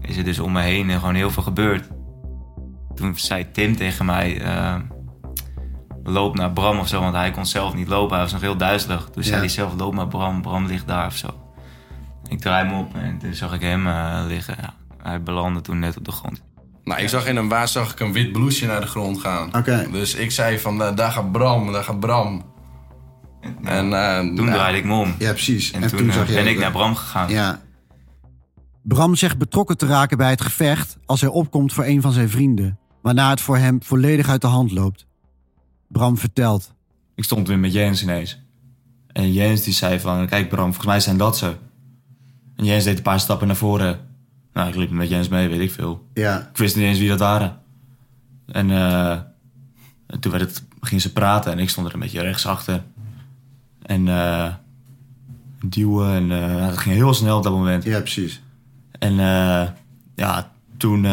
is 0.00 0.16
er 0.16 0.24
dus 0.24 0.38
om 0.38 0.52
me 0.52 0.60
heen 0.60 0.90
gewoon 0.90 1.14
heel 1.14 1.30
veel 1.30 1.42
gebeurd. 1.42 1.88
Toen 2.94 3.16
zei 3.16 3.50
Tim 3.50 3.76
tegen 3.76 4.06
mij, 4.06 4.42
loop 6.02 6.36
naar 6.36 6.52
Bram 6.52 6.78
of 6.78 6.88
zo, 6.88 7.00
want 7.00 7.14
hij 7.14 7.30
kon 7.30 7.46
zelf 7.46 7.74
niet 7.74 7.88
lopen. 7.88 8.14
Hij 8.14 8.22
was 8.22 8.32
nog 8.32 8.40
heel 8.40 8.56
duizelig. 8.56 9.08
Toen 9.12 9.22
zei 9.22 9.38
hij 9.38 9.48
zelf, 9.48 9.74
loop 9.78 9.94
naar 9.94 10.08
Bram, 10.08 10.42
Bram 10.42 10.66
ligt 10.66 10.86
daar 10.86 11.06
of 11.06 11.16
zo. 11.16 11.37
Ik 12.28 12.40
draai 12.40 12.66
hem 12.68 12.78
op 12.78 12.94
en 12.94 13.18
toen 13.18 13.34
zag 13.34 13.54
ik 13.54 13.60
hem 13.60 13.86
eh, 13.86 14.24
liggen. 14.26 14.54
Ja, 14.60 14.74
hij 15.02 15.22
belandde 15.22 15.60
toen 15.60 15.78
net 15.78 15.96
op 15.96 16.04
de 16.04 16.12
grond. 16.12 16.42
Nou, 16.84 17.00
ik 17.00 17.08
zag 17.08 17.26
in 17.26 17.36
een 17.36 17.48
waas 17.48 17.72
zag 17.72 17.92
ik 17.92 18.00
een 18.00 18.12
wit 18.12 18.32
blouseje 18.32 18.66
naar 18.66 18.80
de 18.80 18.86
grond 18.86 19.20
gaan. 19.20 19.56
Oké. 19.56 19.86
Dus 19.92 20.14
ik 20.14 20.30
zei 20.30 20.58
van, 20.58 20.78
"Da- 20.78 20.92
daar 20.92 21.10
gaat 21.12 21.32
Bram, 21.32 21.72
daar 21.72 21.84
gaat 21.84 22.00
Bram. 22.00 22.44
En 23.62 23.92
eh, 23.92 24.18
Toen 24.18 24.34
nou, 24.34 24.50
draaide 24.50 24.78
ik 24.78 24.84
me 24.84 24.94
om. 24.94 25.14
Ja, 25.18 25.30
precies. 25.30 25.70
En, 25.70 25.88
toen, 25.88 26.10
eh, 26.10 26.26
ben 26.26 26.46
ik 26.46 26.58
naar 26.58 26.70
Bram 26.70 26.94
gegaan. 26.94 27.28
Ja. 27.30 27.60
Bram 28.82 29.14
zegt 29.14 29.38
betrokken 29.38 29.76
te 29.76 29.86
raken 29.86 30.16
bij 30.16 30.30
het 30.30 30.40
gevecht 30.40 30.96
als 31.06 31.20
hij 31.20 31.30
opkomt 31.30 31.72
voor 31.72 31.84
een 31.84 32.00
van 32.02 32.12
zijn 32.12 32.28
vrienden, 32.30 32.78
waarna 33.02 33.30
het 33.30 33.40
voor 33.40 33.56
hem 33.56 33.82
volledig 33.82 34.28
uit 34.28 34.40
de 34.40 34.46
hand 34.46 34.72
loopt. 34.72 35.06
Bram 35.88 36.18
vertelt. 36.18 36.74
Ik 37.14 37.24
stond 37.24 37.48
weer 37.48 37.58
met 37.58 37.72
Jens 37.72 38.02
ineens. 38.02 38.38
En 39.12 39.32
Jens 39.32 39.62
die 39.62 39.72
zei 39.74 40.00
van, 40.00 40.26
kijk 40.26 40.48
Bram, 40.48 40.64
volgens 40.64 40.86
mij 40.86 41.00
zijn 41.00 41.16
dat 41.16 41.36
ze. 41.38 41.54
En 42.58 42.64
Jens 42.64 42.84
deed 42.84 42.96
een 42.96 43.02
paar 43.02 43.20
stappen 43.20 43.46
naar 43.46 43.56
voren. 43.56 43.98
Nou, 44.52 44.68
ik 44.68 44.74
liep 44.74 44.90
met 44.90 45.08
Jens 45.08 45.28
mee, 45.28 45.48
weet 45.48 45.60
ik 45.60 45.70
veel. 45.70 46.06
Ja. 46.14 46.48
Ik 46.50 46.56
wist 46.56 46.76
niet 46.76 46.84
eens 46.84 46.98
wie 46.98 47.08
dat 47.08 47.18
waren. 47.18 47.58
En, 48.46 48.70
eh, 48.70 49.10
en 50.06 50.20
toen 50.20 50.32
werd 50.32 50.44
het, 50.44 50.64
gingen 50.80 51.02
ze 51.02 51.12
praten 51.12 51.52
en 51.52 51.58
ik 51.58 51.68
stond 51.68 51.86
er 51.86 51.94
een 51.94 52.00
beetje 52.00 52.20
rechts 52.20 52.46
achter. 52.46 52.82
En 53.82 54.08
eh, 54.08 54.54
duwen 55.64 56.14
en 56.14 56.32
eh, 56.32 56.66
het 56.66 56.78
ging 56.78 56.94
heel 56.94 57.14
snel 57.14 57.36
op 57.36 57.42
dat 57.42 57.52
moment. 57.52 57.84
Ja, 57.84 58.00
precies. 58.00 58.42
En 58.98 59.14
ja, 60.14 60.50
toen 60.76 61.06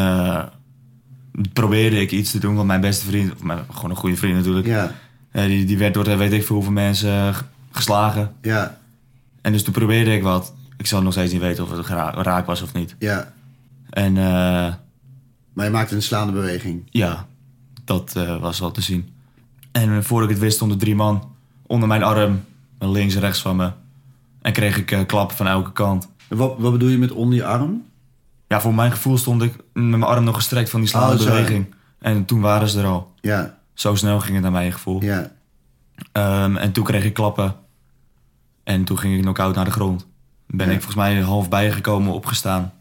probeerde 1.52 2.00
ik 2.00 2.10
iets 2.10 2.30
te 2.30 2.38
doen, 2.38 2.54
want 2.54 2.66
mijn 2.66 2.80
beste 2.80 3.06
vriend, 3.06 3.32
of 3.32 3.42
mijn, 3.42 3.58
gewoon 3.70 3.90
een 3.90 3.96
goede 3.96 4.16
vriend 4.16 4.36
natuurlijk, 4.36 4.66
Ja. 4.66 4.92
die, 5.32 5.64
die 5.64 5.78
werd 5.78 5.94
door 5.94 6.16
weet 6.18 6.32
ik 6.32 6.46
veel 6.46 6.54
hoeveel 6.56 6.72
mensen 6.72 7.34
geslagen. 7.70 8.32
Ja. 8.42 8.78
En 9.40 9.52
dus 9.52 9.64
toen 9.64 9.72
probeerde 9.72 10.14
ik 10.14 10.22
wat. 10.22 10.54
Ik 10.76 10.86
zal 10.86 11.02
nog 11.02 11.12
steeds 11.12 11.32
niet 11.32 11.40
weten 11.40 11.64
of 11.64 11.70
het 11.70 11.86
raak 12.26 12.46
was 12.46 12.62
of 12.62 12.72
niet. 12.72 12.96
Ja. 12.98 13.32
En 13.90 14.16
eh, 14.16 14.74
Maar 15.52 15.64
je 15.64 15.70
maakte 15.70 15.94
een 15.94 16.02
slaande 16.02 16.32
beweging. 16.32 16.82
ja, 16.90 17.26
dat 17.84 18.16
eh, 18.16 18.40
was 18.40 18.58
wel 18.60 18.70
te 18.70 18.80
zien. 18.80 19.08
En 19.72 19.96
eh, 19.96 20.02
voordat 20.02 20.28
ik 20.28 20.34
het 20.34 20.44
wist 20.44 20.56
stonden 20.56 20.78
drie 20.78 20.94
man 20.94 21.34
onder 21.66 21.88
mijn 21.88 22.02
arm, 22.02 22.44
links 22.78 23.14
en 23.14 23.20
rechts 23.20 23.40
van 23.42 23.56
me. 23.56 23.70
En 24.42 24.52
kreeg 24.52 24.76
ik 24.76 24.90
eh, 24.90 25.06
klappen 25.06 25.36
van 25.36 25.46
elke 25.46 25.72
kant. 25.72 26.08
En 26.28 26.36
Wat, 26.36 26.54
wat 26.58 26.72
bedoel 26.72 26.88
je 26.88 26.98
met 26.98 27.12
onder 27.12 27.34
je 27.38 27.44
arm? 27.44 27.84
Ja, 28.48 28.60
voor 28.60 28.74
mijn 28.74 28.92
gevoel 28.92 29.18
stond 29.18 29.42
ik 29.42 29.54
met 29.72 29.84
mijn 29.84 30.02
arm 30.02 30.24
nog 30.24 30.34
gestrekt 30.34 30.70
van 30.70 30.80
die 30.80 30.88
slaande 30.88 31.14
Oh, 31.14 31.20
zo. 31.20 31.26
beweging. 31.28 31.74
En 31.98 32.24
toen 32.24 32.40
waren 32.40 32.68
ze 32.68 32.80
er 32.80 32.86
al. 32.86 33.12
Ja. 33.20 33.58
Zo 33.74 33.94
snel 33.94 34.20
ging 34.20 34.32
het 34.34 34.42
naar 34.42 34.52
mijn 34.52 34.72
gevoel. 34.72 35.02
Ja. 35.02 35.30
Ehm, 36.12 36.56
en 36.56 36.72
toen 36.72 36.84
kreeg 36.84 37.04
ik 37.04 37.14
klappen. 37.14 37.54
En 38.64 38.84
toen 38.84 38.98
ging 38.98 39.14
ik 39.14 39.20
knock-out 39.22 39.54
naar 39.54 39.64
de 39.64 39.70
grond. 39.70 40.06
Ben 40.46 40.66
Ja. 40.66 40.72
ik 40.72 40.82
volgens 40.82 40.94
mij 41.04 41.20
half 41.20 41.48
bijgekomen, 41.48 42.12
opgestaan. 42.12 42.72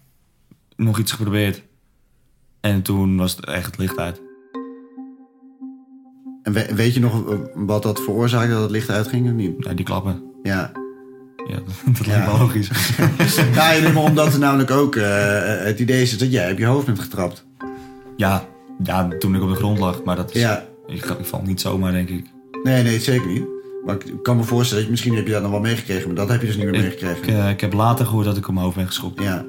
Nog 0.75 0.99
iets 0.99 1.11
geprobeerd. 1.11 1.63
En 2.61 2.81
toen 2.81 3.17
was 3.17 3.35
het 3.35 3.45
echt 3.45 3.65
het 3.65 3.77
licht 3.77 3.97
uit. 3.97 4.21
En 6.43 6.53
we- 6.53 6.75
weet 6.75 6.93
je 6.93 6.99
nog 6.99 7.29
eh, 7.31 7.37
wat 7.53 7.83
dat 7.83 8.01
veroorzaakte 8.01 8.51
dat 8.51 8.61
het 8.61 8.71
licht 8.71 8.89
uitging 8.89 9.25
of 9.27 9.33
niet? 9.33 9.53
Ja, 9.57 9.73
die 9.73 9.85
klappen. 9.85 10.23
Ja. 10.43 10.71
Ja, 11.47 11.55
dat 11.97 12.05
lijkt 12.07 12.25
Ja. 12.25 12.31
me 12.33 12.37
logisch. 12.39 12.69
Ja, 13.53 13.91
maar 13.93 14.03
omdat 14.03 14.33
er 14.33 14.39
namelijk 14.39 14.71
ook 14.71 14.95
eh, 14.95 15.63
het 15.65 15.79
idee 15.79 16.01
is 16.01 16.17
dat 16.17 16.31
jij 16.31 16.51
op 16.51 16.57
je 16.57 16.65
hoofd 16.65 16.85
bent 16.85 16.99
getrapt. 16.99 17.45
ja, 18.17 18.45
ja, 18.83 19.07
toen 19.19 19.35
ik 19.35 19.41
op 19.41 19.49
de 19.49 19.55
grond 19.55 19.79
lag. 19.79 20.03
Maar 20.03 20.15
dat 20.15 20.35
is... 20.35 20.41
Ja. 20.41 20.65
Ik, 20.87 21.05
ik 21.05 21.25
val 21.25 21.41
niet 21.41 21.61
zomaar, 21.61 21.91
denk 21.91 22.09
ik. 22.09 22.25
Nee, 22.63 22.83
nee, 22.83 22.99
zeker 22.99 23.27
niet. 23.27 23.43
Maar 23.85 23.95
ik 23.95 24.23
kan 24.23 24.37
me 24.37 24.43
voorstellen, 24.43 24.75
dat 24.75 24.83
je, 24.85 24.91
misschien 24.91 25.15
heb 25.15 25.25
je 25.25 25.31
dat 25.33 25.41
nog 25.41 25.51
wel 25.51 25.59
meegekregen, 25.59 26.07
maar 26.07 26.15
dat 26.15 26.29
heb 26.29 26.41
je 26.41 26.47
dus 26.47 26.55
niet 26.55 26.65
meer 26.65 26.81
meegekregen. 26.81 27.23
ik, 27.23 27.27
eh, 27.27 27.49
ik 27.49 27.61
heb 27.61 27.73
later 27.73 28.05
gehoord 28.05 28.25
dat 28.25 28.37
ik 28.37 28.43
hoofd 28.63 28.75
ben 28.75 28.85
geschopt. 28.87 29.21
Ja. 29.21 29.45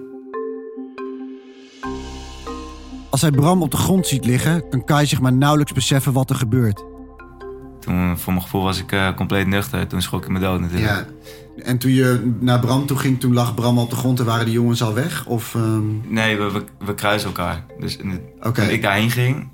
Als 3.10 3.20
hij 3.20 3.30
Bram 3.30 3.62
op 3.62 3.70
de 3.70 3.76
grond 3.76 4.06
ziet 4.06 4.24
liggen, 4.24 4.68
kan 4.70 4.84
Kai 4.84 5.06
zich 5.06 5.20
maar 5.20 5.32
nauwelijks 5.32 5.72
beseffen 5.72 6.12
wat 6.12 6.30
er 6.30 6.36
gebeurt. 6.36 6.84
Toen, 7.80 8.18
voor 8.18 8.32
mijn 8.32 8.44
gevoel 8.44 8.62
was 8.62 8.78
ik 8.78 8.92
eh, 8.92 9.14
compleet 9.14 9.46
nuchter. 9.46 9.86
Toen 9.86 10.02
schrok 10.02 10.22
ik 10.24 10.30
me 10.30 10.38
dood 10.38 10.60
natuurlijk. 10.60 10.90
Ja. 10.90 11.06
En 11.64 11.78
toen 11.78 11.90
je 11.90 12.36
naar 12.40 12.60
Bram 12.60 12.86
toe 12.86 12.96
ging, 12.96 13.20
toen 13.20 13.32
lag 13.32 13.54
Bram 13.54 13.78
op 13.78 13.90
de 13.90 13.96
grond 13.96 14.18
en 14.18 14.24
waren 14.24 14.44
die 14.44 14.54
jongens 14.54 14.82
al 14.82 14.94
weg? 14.94 15.26
Of, 15.26 15.54
ehm, 15.54 15.82
Nee, 16.08 16.36
we, 16.36 16.50
we, 16.50 16.62
we 16.84 16.94
kruisen 16.94 17.28
elkaar. 17.28 17.64
Dus 17.78 17.96
in 17.96 18.10
het- 18.10 18.20
Oké. 18.40 18.60
toen 18.62 18.70
ik 18.70 18.82
daarheen 18.82 19.10
ging, 19.10 19.48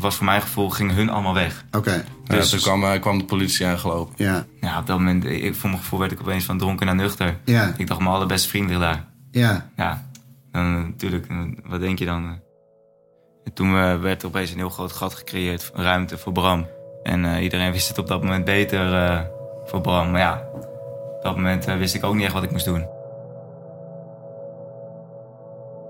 was 0.00 0.14
voor 0.16 0.24
mijn 0.26 0.40
gevoel, 0.40 0.70
gingen 0.70 0.94
hun 0.94 1.10
allemaal 1.10 1.34
weg. 1.34 1.64
Oké, 1.72 2.04
Dus- 2.24 2.50
toen 2.50 2.60
kwam, 2.60 2.84
eh, 2.84 3.00
kwam 3.00 3.18
de 3.18 3.24
politie 3.24 3.66
aangelopen. 3.66 4.14
ja. 4.16 4.44
Ja, 4.60 4.78
op 4.78 4.86
dat 4.86 4.98
moment, 4.98 5.24
ik, 5.24 5.54
voor 5.54 5.68
mijn 5.70 5.82
gevoel 5.82 5.98
werd 5.98 6.12
ik 6.12 6.20
opeens 6.20 6.44
van 6.44 6.58
dronken 6.58 6.86
naar 6.86 6.94
nuchter. 6.94 7.36
Ja, 7.44 7.72
Ik 7.76 7.86
dacht, 7.86 8.00
mijn 8.00 8.12
allerbeste 8.14 8.48
vriend 8.48 8.68
ligt 8.68 8.80
daar. 8.80 9.04
ja, 9.30 9.70
Ja, 9.76 10.06
dan 10.52 10.62
eh, 10.76 10.82
natuurlijk, 10.82 11.26
eh, 11.28 11.36
wat 11.64 11.80
denk 11.80 11.98
je 11.98 12.04
dan? 12.04 12.24
eh? 12.24 12.30
En 13.44 13.52
toen 13.52 13.72
werd 14.00 14.22
er 14.22 14.28
opeens 14.28 14.50
een 14.50 14.56
heel 14.56 14.70
groot 14.70 14.92
gat 14.92 15.14
gecreëerd, 15.14 15.70
ruimte 15.74 16.18
voor 16.18 16.32
Bram. 16.32 16.66
En 17.02 17.24
eh, 17.24 17.42
iedereen 17.42 17.72
wist 17.72 17.88
het 17.88 17.98
op 17.98 18.06
dat 18.06 18.22
moment 18.22 18.44
beter 18.44 18.94
eh, 18.94 19.20
voor 19.64 19.80
Bram. 19.80 20.10
Maar 20.10 20.20
ja, 20.20 20.42
op 21.16 21.22
dat 21.22 21.36
moment 21.36 21.64
wist 21.64 21.94
ik 21.94 22.04
ook 22.04 22.14
niet 22.14 22.24
echt 22.24 22.32
wat 22.32 22.42
ik 22.42 22.50
moest 22.50 22.64
doen. 22.64 22.86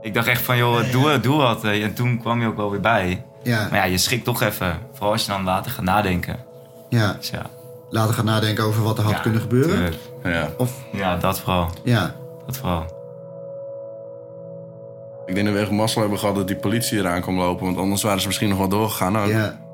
Ik 0.00 0.14
dacht 0.14 0.26
echt 0.26 0.42
van, 0.42 0.56
joh, 0.56 0.90
doe, 0.92 1.20
doe 1.20 1.36
wat. 1.36 1.64
En 1.64 1.94
toen 1.94 2.18
kwam 2.20 2.40
je 2.40 2.46
ook 2.46 2.56
wel 2.56 2.70
weer 2.70 2.80
bij. 2.80 3.24
Ja, 3.46 3.68
Maar 3.70 3.78
ja, 3.78 3.84
je 3.84 3.98
schrikt 3.98 4.24
toch 4.24 4.42
even. 4.42 4.78
Vooral 4.92 5.12
als 5.12 5.24
je 5.24 5.30
dan 5.30 5.44
later 5.44 5.70
gaat 5.70 5.84
nadenken. 5.84 6.36
ja. 6.88 7.12
Dus 7.12 7.30
ja, 7.30 7.42
Later 7.90 8.14
gaan 8.14 8.24
nadenken 8.24 8.64
over 8.64 8.82
wat 8.82 8.98
er 8.98 9.04
had 9.04 9.12
ja, 9.12 9.18
kunnen 9.18 9.40
gebeuren. 9.40 9.94
Ja. 10.22 10.48
Of, 10.56 10.84
Ja, 10.92 11.16
dat 11.16 11.40
vooral. 11.40 11.68
ja, 11.82 12.14
Dat 12.46 12.56
vooral. 12.56 12.84
Ik 15.26 15.34
denk 15.34 15.46
dat 15.46 15.56
we 15.56 15.60
echt 15.60 15.70
mazzel 15.70 16.00
hebben 16.00 16.18
gehad 16.18 16.34
dat 16.34 16.46
die 16.46 16.56
politie 16.56 16.98
eraan 16.98 17.20
kwam 17.20 17.38
lopen. 17.38 17.64
Want 17.64 17.78
anders 17.78 18.02
waren 18.02 18.20
ze 18.20 18.26
misschien 18.26 18.48
nog 18.48 18.58
wel 18.58 18.68
doorgegaan. 18.68 19.18
ook. 19.18 19.28
ja. 19.28 19.64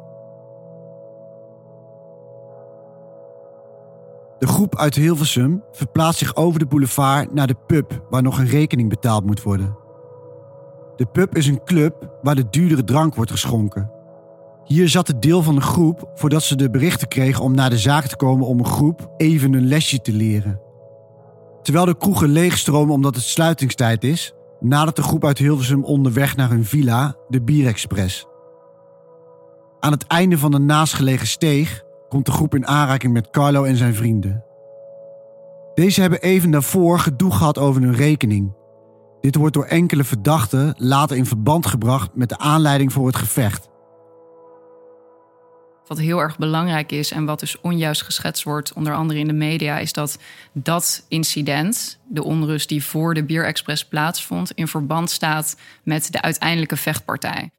De 4.38 4.46
groep 4.48 4.76
uit 4.76 4.94
Hilversum 4.94 5.62
verplaatst 5.72 6.18
zich 6.18 6.36
over 6.36 6.58
de 6.58 6.66
boulevard 6.66 7.34
naar 7.34 7.46
de 7.46 7.56
pub 7.66 8.02
waar 8.10 8.22
nog 8.22 8.38
een 8.38 8.46
rekening 8.46 8.88
betaald 8.88 9.24
moet 9.24 9.42
worden. 9.42 9.76
De 11.02 11.08
pub 11.08 11.36
is 11.36 11.46
een 11.46 11.64
club 11.64 12.18
waar 12.22 12.34
de 12.34 12.48
duurdere 12.50 12.84
drank 12.84 13.14
wordt 13.14 13.30
geschonken. 13.30 13.90
Hier 14.64 14.88
zat 14.88 15.06
het 15.06 15.22
deel 15.22 15.42
van 15.42 15.54
de 15.54 15.60
groep 15.60 16.10
voordat 16.14 16.42
ze 16.42 16.56
de 16.56 16.70
berichten 16.70 17.08
kregen 17.08 17.44
om 17.44 17.54
naar 17.54 17.70
de 17.70 17.78
zaak 17.78 18.06
te 18.06 18.16
komen 18.16 18.46
om 18.46 18.58
een 18.58 18.66
groep 18.66 19.10
even 19.16 19.52
een 19.52 19.66
lesje 19.66 20.00
te 20.00 20.12
leren. 20.12 20.60
Terwijl 21.62 21.84
de 21.84 21.96
kroegen 21.96 22.28
leegstromen 22.28 22.94
omdat 22.94 23.14
het 23.14 23.24
sluitingstijd 23.24 24.04
is, 24.04 24.32
nadert 24.60 24.96
de 24.96 25.02
groep 25.02 25.24
uit 25.24 25.38
Hilversum 25.38 25.84
onderweg 25.84 26.36
naar 26.36 26.50
hun 26.50 26.64
villa, 26.64 27.16
de 27.28 27.42
Bierexpress. 27.42 28.26
Aan 29.80 29.92
het 29.92 30.06
einde 30.06 30.38
van 30.38 30.50
de 30.50 30.58
naastgelegen 30.58 31.26
steeg 31.26 31.82
komt 32.08 32.26
de 32.26 32.32
groep 32.32 32.54
in 32.54 32.66
aanraking 32.66 33.12
met 33.12 33.30
Carlo 33.30 33.64
en 33.64 33.76
zijn 33.76 33.94
vrienden. 33.94 34.44
Deze 35.74 36.00
hebben 36.00 36.20
even 36.20 36.50
daarvoor 36.50 36.98
gedoe 36.98 37.30
gehad 37.30 37.58
over 37.58 37.82
hun 37.82 37.94
rekening. 37.94 38.60
Dit 39.22 39.34
wordt 39.34 39.54
door 39.54 39.64
enkele 39.64 40.04
verdachten 40.04 40.74
later 40.78 41.16
in 41.16 41.26
verband 41.26 41.66
gebracht 41.66 42.10
met 42.14 42.28
de 42.28 42.38
aanleiding 42.38 42.92
voor 42.92 43.06
het 43.06 43.16
gevecht. 43.16 43.68
Wat 45.86 45.98
heel 45.98 46.18
erg 46.18 46.38
belangrijk 46.38 46.92
is 46.92 47.10
en 47.10 47.24
wat 47.24 47.40
dus 47.40 47.60
onjuist 47.60 48.02
geschetst 48.02 48.42
wordt, 48.42 48.72
onder 48.72 48.94
andere 48.94 49.18
in 49.18 49.26
de 49.26 49.32
media, 49.32 49.78
is 49.78 49.92
dat 49.92 50.18
dat 50.52 51.04
incident, 51.08 51.98
de 52.08 52.24
onrust 52.24 52.68
die 52.68 52.84
voor 52.84 53.14
de 53.14 53.24
Bierexpress 53.24 53.84
plaatsvond, 53.84 54.50
in 54.50 54.68
verband 54.68 55.10
staat 55.10 55.56
met 55.82 56.12
de 56.12 56.22
uiteindelijke 56.22 56.76
vechtpartij. 56.76 57.50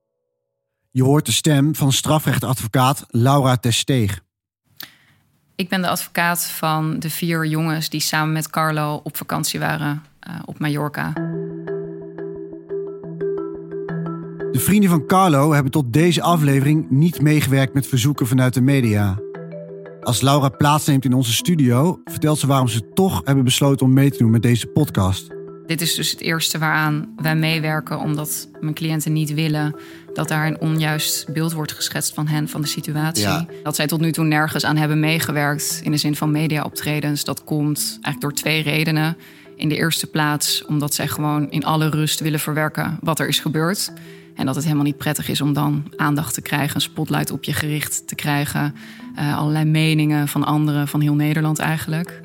Je 0.92 1.04
hoort 1.04 1.26
de 1.26 1.32
stem 1.32 1.76
van 1.76 1.92
strafrechtadvocaat 1.92 3.06
Laura 3.08 3.58
Tersteeg. 3.58 4.20
Ik 5.56 5.70
ben 5.70 5.82
de 5.82 5.88
advocaat 5.88 6.46
van 6.46 7.00
de 7.00 7.10
vier 7.10 7.46
jongens 7.46 7.90
die 7.90 8.02
samen 8.02 8.34
met 8.34 8.50
Carlo 8.50 9.02
op 9.04 9.18
vakantie 9.18 9.60
waren 9.60 10.04
op 10.46 10.60
Mallorca. 10.60 11.14
De 14.52 14.60
vrienden 14.60 14.90
van 14.90 15.06
Carlo 15.06 15.54
hebben 15.54 15.72
tot 15.72 15.94
deze 15.94 16.22
aflevering 16.22 16.90
niet 16.90 17.22
meegewerkt 17.22 17.74
met 17.74 17.88
verzoeken 17.88 18.28
vanuit 18.28 18.54
de 18.54 18.62
media. 18.62 19.20
Als 20.02 20.22
Laura 20.22 20.50
plaatsneemt 20.50 21.06
in 21.06 21.14
onze 21.14 21.34
studio, 21.34 22.02
vertelt 22.06 22.40
ze 22.40 22.48
waarom 22.48 22.68
ze 22.68 22.90
toch 22.94 23.22
hebben 23.24 23.44
besloten 23.44 23.86
om 23.86 23.94
mee 23.94 24.12
te 24.12 24.18
doen 24.18 24.32
met 24.32 24.42
deze 24.42 24.68
podcast. 24.68 25.28
Dit 25.66 25.82
is 25.82 25.96
dus 25.96 26.12
het 26.12 26.22
eerste 26.22 26.58
waaraan 26.58 27.14
wij 27.16 27.36
meewerken, 27.36 28.00
omdat 28.00 28.48
mijn 28.60 28.74
cliënten 28.74 29.14
niet 29.14 29.34
willen 29.34 29.76
dat 30.14 30.28
daar 30.28 30.48
een 30.48 30.60
onjuist 30.60 31.34
beeld 31.34 31.54
wordt 31.54 31.72
geschetst 31.72 32.14
van 32.14 32.28
hen, 32.28 32.48
van 32.48 32.62
de 32.62 32.68
situatie. 32.68 33.24
Ja. 33.24 33.46
Dat 33.64 33.76
zij 33.76 33.88
tot 33.88 34.00
nu 34.00 34.12
toe 34.12 34.26
nergens 34.26 34.66
aan 34.66 34.78
hebben 34.78 35.00
meegewerkt 35.00 35.80
in 35.84 35.92
de 35.92 35.98
zin 35.98 36.16
van 36.16 36.32
mediaoptredens. 36.32 37.24
Dat 37.24 37.44
komt 37.44 37.80
eigenlijk 37.80 38.22
door 38.22 38.34
twee 38.34 38.62
redenen. 38.62 39.18
In 39.56 39.70
de 39.70 39.76
eerste 39.76 40.08
plaats 40.08 40.66
omdat 40.66 40.94
zij 40.94 41.08
gewoon 41.08 41.52
in 41.52 41.66
alle 41.66 41.90
rust 41.90 42.20
willen 42.20 42.40
verwerken 42.40 42.98
wat 43.02 43.20
er 43.20 43.28
is 43.28 43.40
gebeurd. 43.40 43.94
En 44.36 44.46
dat 44.46 44.56
het 44.56 44.64
helemaal 44.64 44.86
niet 44.86 44.98
prettig 44.98 45.30
is 45.30 45.42
om 45.42 45.54
dan 45.54 45.94
aandacht 45.96 46.34
te 46.34 46.42
krijgen, 46.42 46.76
een 46.76 46.82
spotlight 46.82 47.32
op 47.32 47.44
je 47.44 47.54
gericht 47.54 48.08
te 48.08 48.16
krijgen. 48.16 48.76
eh, 49.16 49.38
allerlei 49.38 49.66
meningen 49.66 50.28
van 50.28 50.44
anderen, 50.44 50.88
van 50.88 51.02
heel 51.02 51.14
Nederland 51.14 51.60
eigenlijk. 51.60 52.22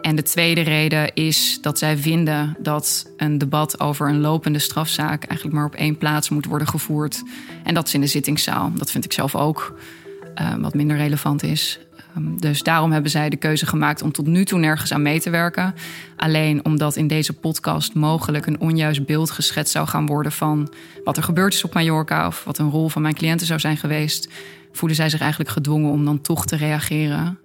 En 0.00 0.16
de 0.16 0.22
tweede 0.22 0.60
reden 0.60 1.14
is 1.14 1.58
dat 1.60 1.78
zij 1.78 1.96
vinden 1.96 2.56
dat 2.58 3.10
een 3.16 3.38
debat 3.38 3.80
over 3.80 4.08
een 4.08 4.20
lopende 4.20 4.58
strafzaak 4.58 5.24
eigenlijk 5.24 5.58
maar 5.58 5.66
op 5.66 5.74
één 5.74 5.98
plaats 5.98 6.28
moet 6.28 6.46
worden 6.46 6.68
gevoerd. 6.68 7.22
En 7.64 7.74
dat 7.74 7.86
is 7.86 7.94
in 7.94 8.00
de 8.00 8.06
zittingszaal. 8.06 8.72
Dat 8.74 8.90
vind 8.90 9.04
ik 9.04 9.12
zelf 9.12 9.34
ook 9.34 9.78
eh, 10.34 10.54
wat 10.54 10.74
minder 10.74 10.96
relevant 10.96 11.42
is. 11.42 11.78
Ehm, 12.14 12.36
dus 12.36 12.62
daarom 12.62 12.92
hebben 12.92 13.10
zij 13.10 13.28
de 13.28 13.36
keuze 13.36 13.66
gemaakt 13.66 14.02
om 14.02 14.12
tot 14.12 14.26
nu 14.26 14.44
toe 14.44 14.58
nergens 14.58 14.92
aan 14.92 15.02
mee 15.02 15.20
te 15.20 15.30
werken. 15.30 15.74
Alleen 16.16 16.64
omdat 16.64 16.96
in 16.96 17.06
deze 17.06 17.32
podcast 17.32 17.94
mogelijk 17.94 18.46
een 18.46 18.60
onjuist 18.60 19.06
beeld 19.06 19.30
geschetst 19.30 19.72
zou 19.72 19.86
gaan 19.86 20.06
worden 20.06 20.32
van 20.32 20.72
wat 21.04 21.16
er 21.16 21.22
gebeurd 21.22 21.54
is 21.54 21.64
op 21.64 21.74
Mallorca 21.74 22.26
of 22.26 22.44
wat 22.44 22.58
een 22.58 22.70
rol 22.70 22.88
van 22.88 23.02
mijn 23.02 23.14
cliënten 23.14 23.46
zou 23.46 23.60
zijn 23.60 23.76
geweest, 23.76 24.28
voelen 24.72 24.96
zij 24.96 25.08
zich 25.08 25.20
eigenlijk 25.20 25.50
gedwongen 25.50 25.90
om 25.90 26.04
dan 26.04 26.20
toch 26.20 26.46
te 26.46 26.56
reageren. 26.56 27.38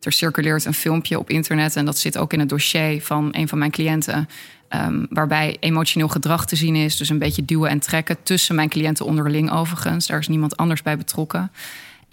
Er 0.00 0.12
circuleert 0.12 0.64
een 0.64 0.74
filmpje 0.74 1.18
op 1.18 1.30
internet 1.30 1.76
en 1.76 1.84
dat 1.84 1.98
zit 1.98 2.18
ook 2.18 2.32
in 2.32 2.38
het 2.40 2.48
dossier 2.48 3.02
van 3.02 3.28
een 3.30 3.48
van 3.48 3.58
mijn 3.58 3.70
cliënten. 3.70 4.28
ehm, 4.68 5.04
waarbij 5.08 5.56
emotioneel 5.60 6.08
gedrag 6.08 6.46
te 6.46 6.56
zien 6.56 6.76
is. 6.76 6.96
Dus 6.96 7.08
een 7.08 7.18
beetje 7.18 7.44
duwen 7.44 7.70
en 7.70 7.78
trekken 7.78 8.16
tussen 8.22 8.54
mijn 8.54 8.68
cliënten 8.68 9.06
onderling 9.06 9.50
overigens. 9.50 10.06
Daar 10.06 10.18
is 10.18 10.28
niemand 10.28 10.56
anders 10.56 10.82
bij 10.82 10.96
betrokken. 10.96 11.50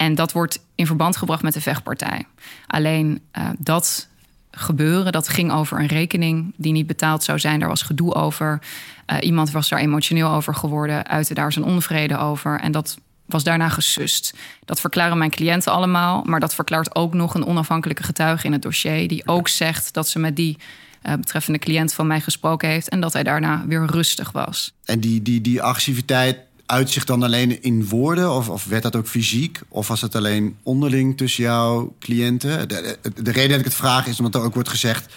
En 0.02 0.14
dat 0.14 0.32
wordt 0.32 0.60
in 0.74 0.86
verband 0.86 1.16
gebracht 1.16 1.42
met 1.42 1.52
de 1.52 1.60
vechtpartij. 1.60 2.26
Alleen 2.66 3.20
eh, 3.30 3.48
dat 3.58 4.08
gebeuren, 4.50 5.12
dat 5.12 5.28
ging 5.28 5.52
over 5.52 5.80
een 5.80 5.86
rekening 5.86 6.52
die 6.56 6.72
niet 6.72 6.86
betaald 6.86 7.22
zou 7.22 7.38
zijn. 7.38 7.60
Daar 7.60 7.68
was 7.68 7.82
gedoe 7.82 8.14
over. 8.14 8.60
Eh, 9.06 9.16
iemand 9.20 9.50
was 9.50 9.68
daar 9.68 9.78
emotioneel 9.78 10.28
over 10.28 10.54
geworden, 10.54 11.06
uitte 11.06 11.34
daar 11.34 11.52
zijn 11.52 11.64
onvrede 11.64 12.18
over. 12.18 12.60
En 12.60 12.72
dat 12.72 12.98
was 13.26 13.44
daarna 13.44 13.68
gesust. 13.68 14.34
Dat 14.64 14.80
verklaren 14.80 15.18
mijn 15.18 15.30
cliënten 15.30 15.72
allemaal. 15.72 16.22
Maar 16.24 16.40
dat 16.40 16.54
verklaart 16.54 16.94
ook 16.94 17.14
nog 17.14 17.34
een 17.34 17.46
onafhankelijke 17.46 18.02
getuige 18.02 18.46
in 18.46 18.52
het 18.52 18.62
dossier. 18.62 19.08
Die 19.08 19.26
ook 19.26 19.48
zegt 19.48 19.94
dat 19.94 20.08
ze 20.08 20.18
met 20.18 20.36
die 20.36 20.58
eh, 21.02 21.14
betreffende 21.14 21.58
cliënt 21.58 21.94
van 21.94 22.06
mij 22.06 22.20
gesproken 22.20 22.68
heeft. 22.68 22.88
En 22.88 23.00
dat 23.00 23.12
hij 23.12 23.22
daarna 23.22 23.64
weer 23.66 23.86
rustig 23.86 24.32
was. 24.32 24.72
En 24.84 25.00
die, 25.00 25.22
die, 25.22 25.40
die 25.40 25.62
agressiviteit 25.62 26.38
uit 26.72 26.90
zich 26.90 27.04
dan 27.04 27.22
alleen 27.22 27.62
in 27.62 27.88
woorden? 27.88 28.32
Of, 28.32 28.48
of 28.48 28.64
werd 28.64 28.82
dat 28.82 28.96
ook 28.96 29.06
fysiek? 29.06 29.60
Of 29.68 29.88
was 29.88 30.00
het 30.00 30.14
alleen 30.14 30.56
onderling 30.62 31.16
tussen 31.16 31.44
jouw 31.44 31.96
cliënten? 32.00 32.68
De, 32.68 32.98
de, 33.02 33.22
de 33.22 33.32
reden 33.32 33.50
dat 33.50 33.58
ik 33.58 33.64
het 33.64 33.74
vraag 33.74 34.06
is 34.06 34.18
omdat 34.18 34.34
er 34.34 34.46
ook 34.46 34.54
wordt 34.54 34.68
gezegd... 34.68 35.14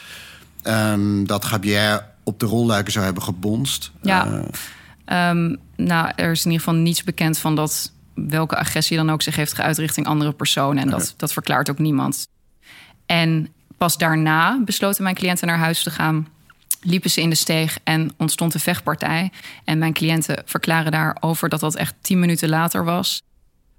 ehm, 0.62 1.24
dat 1.24 1.46
Gabier 1.46 2.06
op 2.24 2.40
de 2.40 2.46
rolluiken 2.46 2.92
zou 2.92 3.06
hebben 3.06 3.24
gebonst. 3.24 3.92
Ja. 4.02 4.26
Eh, 4.26 4.40
Ehm, 5.06 5.56
nou, 5.76 6.12
er 6.16 6.32
is 6.32 6.46
in 6.46 6.52
ieder 6.52 6.66
geval 6.66 6.82
niets 6.82 7.04
bekend 7.04 7.38
van 7.38 7.56
dat 7.56 7.92
welke 8.14 8.58
agressie 8.58 8.98
dan 8.98 9.10
ook 9.10 9.22
zich 9.22 9.36
heeft 9.36 9.54
geuit 9.54 9.78
richting 9.78 10.08
andere 10.08 10.32
personen. 10.32 10.84
En 10.84 10.90
dat, 10.90 11.14
dat 11.18 11.34
verklaart 11.34 11.70
ook 11.70 11.80
niemand. 11.80 12.28
En 13.06 13.50
pas 13.78 13.98
daarna 13.98 14.62
besloten 14.66 15.04
mijn 15.04 15.16
cliënten 15.16 15.48
naar 15.48 15.58
huis 15.58 15.84
te 15.84 15.90
gaan. 15.90 16.28
Liepen 16.88 17.10
ze 17.10 17.22
in 17.22 17.30
de 17.30 17.36
steeg 17.36 17.78
en 17.84 18.12
ontstond 18.18 18.54
een 18.54 18.60
vechtpartij. 18.60 19.32
En 19.64 19.78
mijn 19.78 19.94
cliënten 19.94 20.42
verklaren 20.46 20.92
daarover 20.92 21.50
dat 21.50 21.60
dat 21.60 21.76
echt 21.76 21.96
tien 22.02 22.20
minuten 22.20 22.50
later 22.50 22.84
was. 22.84 23.22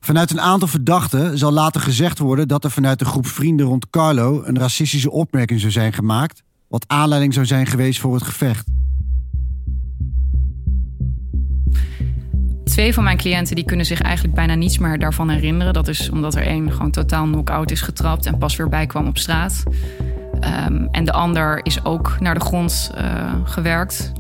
Vanuit 0.01 0.31
een 0.31 0.41
aantal 0.41 0.69
verdachten 0.69 1.39
zal 1.39 1.53
later 1.53 1.81
gezegd 1.81 2.19
worden 2.19 2.49
dat 2.49 2.65
er 2.65 2.71
vanuit 2.71 2.99
de 2.99 3.05
groep 3.05 3.27
vrienden 3.27 3.67
rond 3.67 3.91
Carlo 3.91 4.43
een 4.45 4.59
racistische 4.59 5.11
opmerking 5.11 5.61
zou 5.61 5.73
zijn 5.73 5.93
gemaakt, 5.93 6.43
wat 6.69 6.85
aanleiding 6.87 7.35
zou 7.35 7.47
zijn 7.47 7.67
geweest 7.67 8.01
voor 8.01 8.15
het 8.15 8.23
gevecht. 8.23 8.67
Twee 12.65 12.95
van 12.95 13.05
mijn 13.05 13.17
cliënten 13.17 13.57
die 13.57 13.65
kunnen 13.65 13.87
zich 13.87 14.01
eigenlijk 14.01 14.35
bijna 14.35 14.55
niets 14.55 14.79
meer 14.79 14.99
daarvan 14.99 15.29
herinneren. 15.29 15.73
Dat 15.73 15.89
is 15.89 16.11
omdat 16.11 16.35
er 16.35 16.47
één 16.47 16.73
gewoon 16.73 16.91
totaal 16.91 17.25
knock-out 17.25 17.71
is 17.71 17.81
getrapt 17.81 18.27
en 18.27 18.39
pas 18.39 18.57
weer 18.57 18.69
bijkwam 18.69 19.07
op 19.07 19.19
straat. 19.19 19.63
Ehm, 20.41 20.87
en 20.91 21.05
de 21.05 21.13
ander 21.13 21.61
is 21.63 21.85
ook 21.85 22.17
naar 22.21 22.35
de 22.35 22.41
grond 22.41 22.91
eh, 22.95 23.35
gewerkt 23.45 24.13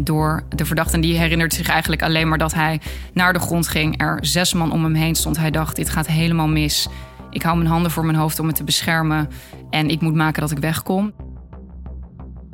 door 0.00 0.42
de 0.48 0.64
verdachte. 0.64 1.00
Die 1.00 1.18
herinnert 1.18 1.54
zich 1.54 1.68
eigenlijk 1.68 2.02
alleen 2.02 2.28
maar 2.28 2.38
dat 2.38 2.54
hij 2.54 2.80
naar 3.12 3.32
de 3.32 3.38
grond 3.38 3.68
ging. 3.68 4.00
Er 4.00 4.18
zes 4.20 4.52
man 4.52 4.72
om 4.72 4.84
hem 4.84 4.94
heen 4.94 5.14
stond. 5.14 5.36
Hij 5.36 5.50
dacht, 5.50 5.76
dit 5.76 5.90
gaat 5.90 6.06
helemaal 6.06 6.48
mis. 6.48 6.88
Ik 7.30 7.42
hou 7.42 7.56
mijn 7.56 7.68
handen 7.68 7.90
voor 7.90 8.04
mijn 8.04 8.18
hoofd 8.18 8.38
om 8.38 8.46
me 8.46 8.52
te 8.52 8.64
beschermen. 8.64 9.28
En 9.70 9.88
ik 9.88 10.00
moet 10.00 10.14
maken 10.14 10.40
dat 10.40 10.50
ik 10.50 10.58
wegkom. 10.58 11.12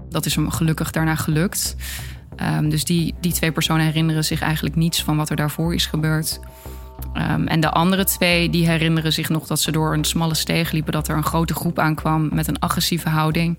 Dat 0.08 0.26
is 0.26 0.34
hem 0.34 0.50
gelukkig 0.50 0.90
daarna 0.90 1.14
gelukt. 1.14 1.76
Um, 2.56 2.68
dus 2.68 2.84
die, 2.84 3.14
die 3.20 3.32
twee 3.32 3.52
personen 3.52 3.86
herinneren 3.86 4.24
zich 4.24 4.40
eigenlijk 4.40 4.76
niets 4.76 5.04
van 5.04 5.16
wat 5.16 5.30
er 5.30 5.36
daarvoor 5.36 5.74
is 5.74 5.86
gebeurd. 5.86 6.40
Um, 7.14 7.46
en 7.46 7.60
de 7.60 7.70
andere 7.70 8.04
twee 8.04 8.50
die 8.50 8.66
herinneren 8.66 9.12
zich 9.12 9.28
nog 9.28 9.46
dat 9.46 9.60
ze 9.60 9.72
door 9.72 9.94
een 9.94 10.04
smalle 10.04 10.34
steeg 10.34 10.70
liepen, 10.70 10.92
dat 10.92 11.08
er 11.08 11.16
een 11.16 11.24
grote 11.24 11.54
groep 11.54 11.78
aankwam 11.78 12.28
met 12.32 12.48
een 12.48 12.58
agressieve 12.58 13.08
houding. 13.08 13.58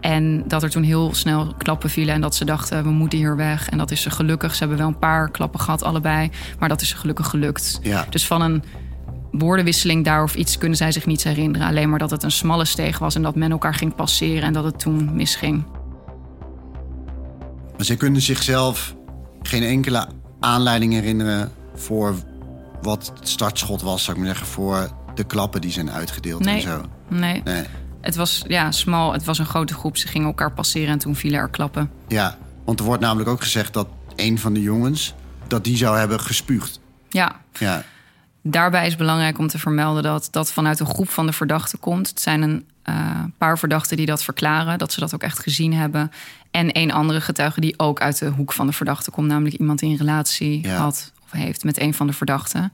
En 0.00 0.44
dat 0.48 0.62
er 0.62 0.70
toen 0.70 0.82
heel 0.82 1.14
snel 1.14 1.54
klappen 1.58 1.90
vielen 1.90 2.14
en 2.14 2.20
dat 2.20 2.34
ze 2.34 2.44
dachten, 2.44 2.84
we 2.84 2.90
moeten 2.90 3.18
hier 3.18 3.36
weg. 3.36 3.68
En 3.68 3.78
dat 3.78 3.90
is 3.90 4.02
ze 4.02 4.10
gelukkig. 4.10 4.52
Ze 4.52 4.58
hebben 4.58 4.78
wel 4.78 4.86
een 4.86 4.98
paar 4.98 5.30
klappen 5.30 5.60
gehad, 5.60 5.82
allebei. 5.82 6.30
Maar 6.58 6.68
dat 6.68 6.80
is 6.80 6.88
ze 6.88 6.96
gelukkig 6.96 7.28
gelukt. 7.28 7.78
Ja. 7.82 8.06
Dus 8.10 8.26
van 8.26 8.42
een 8.42 8.62
woordenwisseling 9.30 10.04
daar 10.04 10.22
of 10.22 10.34
iets 10.34 10.58
kunnen 10.58 10.76
zij 10.76 10.92
zich 10.92 11.06
niets 11.06 11.24
herinneren. 11.24 11.68
Alleen 11.68 11.90
maar 11.90 11.98
dat 11.98 12.10
het 12.10 12.22
een 12.22 12.30
smalle 12.30 12.64
steeg 12.64 12.98
was 12.98 13.14
en 13.14 13.22
dat 13.22 13.34
men 13.34 13.50
elkaar 13.50 13.74
ging 13.74 13.94
passeren 13.94 14.42
en 14.42 14.52
dat 14.52 14.64
het 14.64 14.78
toen 14.78 15.14
misging. 15.14 15.64
Maar 17.76 17.84
zij 17.84 17.96
kunnen 17.96 18.22
zichzelf 18.22 18.94
geen 19.42 19.62
enkele 19.62 20.08
aanleiding 20.40 20.92
herinneren 20.92 21.52
voor 21.74 22.14
wat 22.84 23.12
het 23.18 23.28
startschot 23.28 23.82
was, 23.82 24.04
zou 24.04 24.16
ik 24.16 24.22
maar 24.22 24.32
zeggen, 24.34 24.52
voor 24.52 24.90
de 25.14 25.24
klappen 25.24 25.60
die 25.60 25.70
zijn 25.72 25.90
uitgedeeld 25.90 26.46
en 26.46 26.60
zo. 26.60 26.80
Nee. 27.08 27.40
Nee. 27.44 27.64
Het 28.00 28.14
was 28.16 28.44
ja, 28.48 28.70
smal, 28.70 29.12
het 29.12 29.24
was 29.24 29.38
een 29.38 29.46
grote 29.46 29.74
groep. 29.74 29.96
Ze 29.96 30.08
gingen 30.08 30.26
elkaar 30.26 30.52
passeren 30.52 30.88
en 30.92 30.98
toen 30.98 31.16
vielen 31.16 31.38
er 31.38 31.48
klappen. 31.48 31.90
Ja, 32.08 32.36
want 32.64 32.78
er 32.80 32.84
wordt 32.86 33.02
namelijk 33.02 33.28
ook 33.28 33.42
gezegd 33.42 33.72
dat 33.72 33.88
een 34.16 34.38
van 34.38 34.52
de 34.52 34.62
jongens 34.62 35.14
dat 35.46 35.64
die 35.64 35.76
zou 35.76 35.98
hebben 35.98 36.20
gespuugd. 36.20 36.80
Ja, 37.08 37.40
Ja, 37.58 37.82
daarbij 38.42 38.86
is 38.86 38.96
belangrijk 38.96 39.38
om 39.38 39.48
te 39.48 39.58
vermelden 39.58 40.02
dat 40.02 40.28
dat 40.30 40.52
vanuit 40.52 40.80
een 40.80 40.86
groep 40.86 41.08
van 41.10 41.26
de 41.26 41.32
verdachten 41.32 41.78
komt. 41.78 42.08
Het 42.08 42.20
zijn 42.20 42.42
een 42.42 42.66
eh, 42.82 42.94
paar 43.38 43.58
verdachten 43.58 43.96
die 43.96 44.06
dat 44.06 44.22
verklaren, 44.24 44.78
dat 44.78 44.92
ze 44.92 45.00
dat 45.00 45.14
ook 45.14 45.22
echt 45.22 45.38
gezien 45.38 45.72
hebben. 45.74 46.10
En 46.50 46.72
één 46.72 46.90
andere 46.90 47.20
getuige 47.20 47.60
die 47.60 47.78
ook 47.78 48.00
uit 48.00 48.18
de 48.18 48.26
hoek 48.26 48.52
van 48.52 48.66
de 48.66 48.72
verdachte 48.72 49.10
komt, 49.10 49.28
namelijk 49.28 49.56
iemand 49.56 49.78
die 49.78 49.90
een 49.90 49.96
relatie 49.96 50.66
Ja. 50.66 50.76
had 50.76 51.12
heeft 51.34 51.64
met 51.64 51.80
een 51.80 51.94
van 51.94 52.06
de 52.06 52.12
verdachten. 52.12 52.72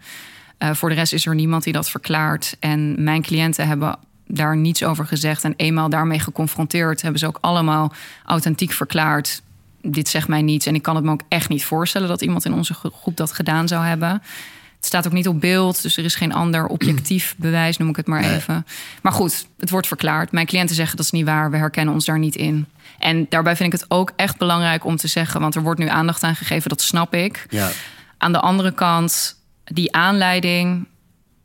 Eh, 0.59 0.70
voor 0.75 0.88
de 0.88 0.94
rest 0.94 1.12
is 1.12 1.27
er 1.27 1.35
niemand 1.35 1.62
die 1.64 1.73
dat 1.73 1.90
verklaart. 1.90 2.57
En 2.61 3.03
mijn 3.05 3.23
cliënten 3.23 3.66
hebben 3.66 3.99
daar 4.27 4.57
niets 4.57 4.85
over 4.85 5.07
gezegd. 5.07 5.44
En 5.44 5.55
eenmaal 5.57 5.88
daarmee 5.88 6.18
geconfronteerd, 6.18 7.03
hebben 7.03 7.20
ze 7.20 7.27
ook 7.27 7.38
allemaal 7.40 7.92
authentiek 8.25 8.73
verklaard. 8.73 9.42
Dit 9.83 10.09
zegt 10.09 10.29
mij 10.29 10.42
niets. 10.42 10.66
En 10.66 10.75
ik 10.75 10.83
kan 10.83 10.94
het 10.94 11.05
me 11.05 11.11
ook 11.11 11.23
echt 11.29 11.49
niet 11.49 11.64
voorstellen 11.64 12.09
dat 12.09 12.23
iemand 12.23 12.44
in 12.44 12.53
onze 12.55 12.75
gro- 12.75 12.90
groep 12.90 13.16
dat 13.16 13.33
gedaan 13.33 13.68
zou 13.68 13.85
hebben. 13.85 14.23
Het 14.77 14.88
staat 14.88 15.07
ook 15.07 15.12
niet 15.12 15.29
op 15.29 15.40
beeld, 15.40 15.83
dus 15.83 15.96
er 15.96 16.05
is 16.05 16.14
geen 16.14 16.33
ander 16.33 16.66
objectief 16.66 17.35
bewijs, 17.38 17.77
noem 17.77 17.88
ik 17.88 17.96
het 17.96 18.07
maar 18.07 18.25
even. 18.25 18.66
Maar 19.03 19.12
goed, 19.12 19.46
het 19.59 19.70
wordt 19.70 19.87
verklaard. 19.87 20.33
Mijn 20.33 20.46
cliënten 20.46 20.77
zeggen 20.77 20.96
dat 20.96 21.05
is 21.05 21.11
niet 21.12 21.25
waar, 21.27 21.51
we 21.51 21.57
herkennen 21.57 21.94
ons 21.94 22.05
daar 22.05 22.18
niet 22.18 22.37
in. 22.37 22.66
En 22.99 23.27
daarbij 23.29 23.57
vind 23.57 23.73
ik 23.75 23.81
het 23.81 23.90
ook 23.90 24.12
echt 24.16 24.37
belangrijk 24.38 24.85
om 24.85 24.96
te 24.96 25.07
zeggen, 25.09 25.40
want 25.40 25.55
er 25.55 25.62
wordt 25.62 25.81
nu 25.81 25.88
aandacht 25.88 26.23
aan 26.23 26.37
gegeven, 26.37 26.68
dat 26.68 26.83
snap 26.83 27.14
ik. 27.14 27.46
ja. 27.51 27.70
Aan 28.20 28.33
de 28.33 28.40
andere 28.40 28.72
kant, 28.72 29.42
die 29.64 29.94
aanleiding 29.94 30.88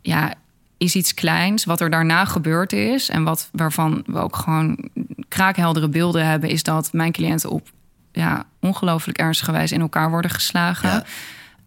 ja, 0.02 0.34
is 0.78 0.96
iets 0.96 1.14
kleins. 1.14 1.66
Wat 1.66 1.82
er 1.82 1.90
daarna 1.90 2.26
gebeurd 2.26 2.74
is 2.74 3.10
en 3.10 3.24
wat, 3.24 3.50
waarvan 3.52 4.04
we 4.06 4.20
ook 4.20 4.36
gewoon 4.36 4.90
kraakheldere 5.28 5.90
beelden 5.90 6.26
hebben, 6.26 6.50
is 6.50 6.64
dat 6.64 6.94
mijn 6.94 7.12
cliënten 7.12 7.50
op 7.50 7.72
ja, 8.12 8.46
ongelooflijk 8.60 9.18
ernstige 9.18 9.52
wijze 9.52 9.74
in 9.74 9.82
elkaar 9.82 10.10
worden 10.10 10.32
geslagen. 10.32 10.90
Ja. 10.90 11.04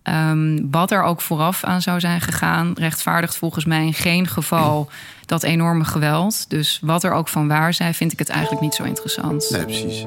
Ehm, 0.09 0.59
wat 0.71 0.91
er 0.91 1.03
ook 1.03 1.21
vooraf 1.21 1.65
aan 1.65 1.83
zou 1.83 2.01
zijn 2.01 2.21
gegaan, 2.21 2.73
rechtvaardigt 2.75 3.37
volgens 3.37 3.65
mij 3.65 3.87
in 3.87 3.95
geen 3.95 4.27
geval 4.27 4.89
dat 5.27 5.43
enorme 5.43 5.85
geweld. 5.85 6.51
Dus 6.51 6.79
wat 6.83 7.05
er 7.05 7.13
ook 7.13 7.29
van 7.29 7.49
waar 7.49 7.75
zij, 7.75 7.95
vind 7.95 8.13
ik 8.13 8.19
het 8.19 8.29
eigenlijk 8.29 8.61
niet 8.61 8.75
zo 8.75 8.83
interessant. 8.83 9.49
Nee, 9.51 9.65
precies. 9.65 10.07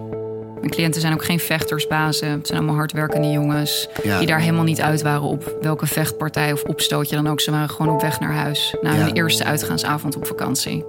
Mijn 0.60 0.74
cliënten 0.74 1.02
zijn 1.02 1.14
ook 1.14 1.26
geen 1.26 1.40
vechtersbazen. 1.40 2.30
Het 2.30 2.48
zijn 2.48 2.58
allemaal 2.60 2.76
hardwerkende 2.78 3.32
jongens. 3.32 3.88
Ja. 4.04 4.18
Die 4.18 4.28
daar 4.28 4.40
helemaal 4.40 4.64
niet 4.64 4.82
uit 4.82 5.02
waren 5.02 5.22
op 5.22 5.56
welke 5.62 5.86
vechtpartij 5.88 6.52
of 6.54 6.64
opstootje 6.64 7.16
dan 7.16 7.28
ook. 7.28 7.40
Ze 7.42 7.52
waren 7.52 7.70
gewoon 7.70 7.94
op 7.94 8.02
weg 8.02 8.20
naar 8.20 8.34
huis. 8.34 8.76
Na 8.82 8.92
Ja. 8.92 8.98
hun 8.98 9.14
eerste 9.14 9.44
uitgaansavond 9.44 10.16
op 10.16 10.28
vakantie. 10.28 10.86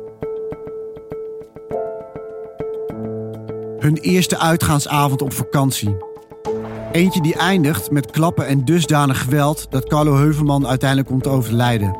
Hun 3.78 3.96
eerste 3.96 4.38
uitgaansavond 4.38 5.22
op 5.22 5.32
vakantie. 5.32 5.96
Eentje 6.92 7.20
die 7.20 7.34
eindigt 7.34 7.90
met 7.90 8.10
klappen 8.10 8.46
en 8.46 8.64
dusdanig 8.64 9.22
geweld 9.22 9.66
dat 9.70 9.88
Carlo 9.88 10.16
Heuvelman 10.16 10.66
uiteindelijk 10.66 11.08
komt 11.08 11.22
te 11.22 11.28
overlijden. 11.28 11.98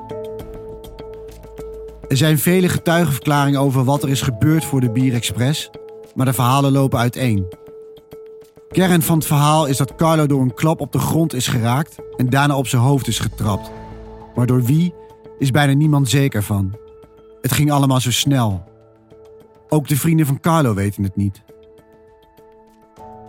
Er 2.09 2.17
zijn 2.17 2.39
vele 2.39 2.69
getuigenverklaringen 2.69 3.61
over 3.61 3.85
wat 3.85 4.03
er 4.03 4.09
is 4.09 4.23
gebeurd 4.23 4.65
voor 4.65 4.81
de 4.81 4.91
Bierexpress, 4.91 5.71
maar 6.15 6.27
de 6.27 6.33
verhalen 6.33 6.73
lopen 6.73 6.99
uiteen. 6.99 7.47
Kern 8.69 9.03
van 9.03 9.19
het 9.19 9.27
verhaal 9.27 9.67
is 9.67 9.77
dat 9.77 9.95
Carlo 9.95 10.27
door 10.27 10.41
een 10.41 10.55
klap 10.55 10.81
op 10.81 10.93
de 10.93 10.99
grond 10.99 11.35
is 11.35 11.47
geraakt 11.47 11.97
en 12.17 12.31
daarna 12.31 12.57
op 12.57 12.67
zijn 12.67 12.83
hoofd 12.83 13.07
is 13.09 13.19
getrapt. 13.19 13.71
Maar 14.35 14.47
door 14.47 14.63
wie 14.63 14.95
is 15.39 15.51
bijna 15.51 15.73
niemand 15.73 16.09
zeker 16.09 16.43
van. 16.43 16.77
Het 17.41 17.53
ging 17.53 17.73
allemaal 17.73 18.01
zo 18.01 18.11
snel. 18.11 18.65
Ook 19.69 19.89
de 19.89 19.97
vrienden 19.97 20.27
van 20.27 20.41
Carlo 20.41 20.75
weten 20.75 21.03
het 21.03 21.17
niet. 21.17 21.43